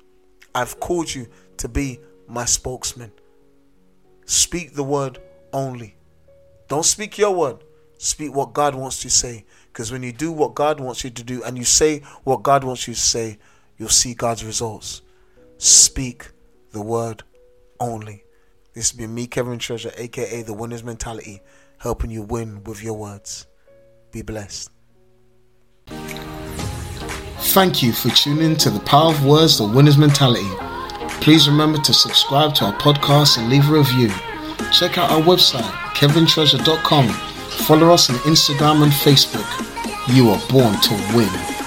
I've 0.54 0.80
called 0.80 1.14
you 1.14 1.28
to 1.58 1.68
be 1.68 2.00
my 2.26 2.46
spokesman. 2.46 3.12
Speak 4.24 4.74
the 4.74 4.84
word 4.84 5.20
only. 5.52 5.96
Don't 6.68 6.84
speak 6.84 7.18
your 7.18 7.34
word. 7.34 7.64
Speak 7.98 8.34
what 8.34 8.52
God 8.52 8.74
wants 8.74 9.00
to 9.02 9.10
say. 9.10 9.44
Because 9.72 9.92
when 9.92 10.02
you 10.02 10.12
do 10.12 10.32
what 10.32 10.54
God 10.54 10.80
wants 10.80 11.04
you 11.04 11.10
to 11.10 11.22
do, 11.22 11.42
and 11.44 11.56
you 11.56 11.64
say 11.64 12.00
what 12.24 12.42
God 12.42 12.64
wants 12.64 12.88
you 12.88 12.94
to 12.94 13.00
say, 13.00 13.38
you'll 13.76 13.88
see 13.88 14.14
God's 14.14 14.44
results. 14.44 15.02
Speak 15.58 16.30
the 16.72 16.82
word 16.82 17.22
only. 17.80 18.24
This 18.74 18.90
has 18.90 18.98
been 18.98 19.14
me, 19.14 19.26
Kevin 19.26 19.58
Treasure, 19.58 19.92
aka 19.96 20.42
The 20.42 20.54
Winner's 20.54 20.84
Mentality, 20.84 21.40
helping 21.78 22.10
you 22.10 22.22
win 22.22 22.64
with 22.64 22.82
your 22.82 22.94
words. 22.94 23.46
Be 24.12 24.22
blessed. 24.22 24.70
Thank 27.48 27.82
you 27.82 27.92
for 27.92 28.10
tuning 28.10 28.56
to 28.56 28.70
the 28.70 28.80
Power 28.80 29.12
of 29.12 29.24
Words, 29.24 29.58
The 29.58 29.66
Winner's 29.66 29.96
Mentality. 29.98 30.48
Please 31.22 31.48
remember 31.48 31.78
to 31.78 31.94
subscribe 31.94 32.54
to 32.56 32.66
our 32.66 32.72
podcast 32.74 33.38
and 33.38 33.48
leave 33.48 33.68
a 33.68 33.72
review. 33.72 34.10
Check 34.72 34.98
out 34.98 35.10
our 35.10 35.22
website, 35.22 35.62
kevintreasure.com. 35.94 37.37
Follow 37.66 37.90
us 37.90 38.08
on 38.10 38.16
Instagram 38.18 38.82
and 38.82 38.92
Facebook. 38.92 39.46
You 40.14 40.30
are 40.30 40.40
born 40.48 40.80
to 40.80 40.94
win. 41.14 41.57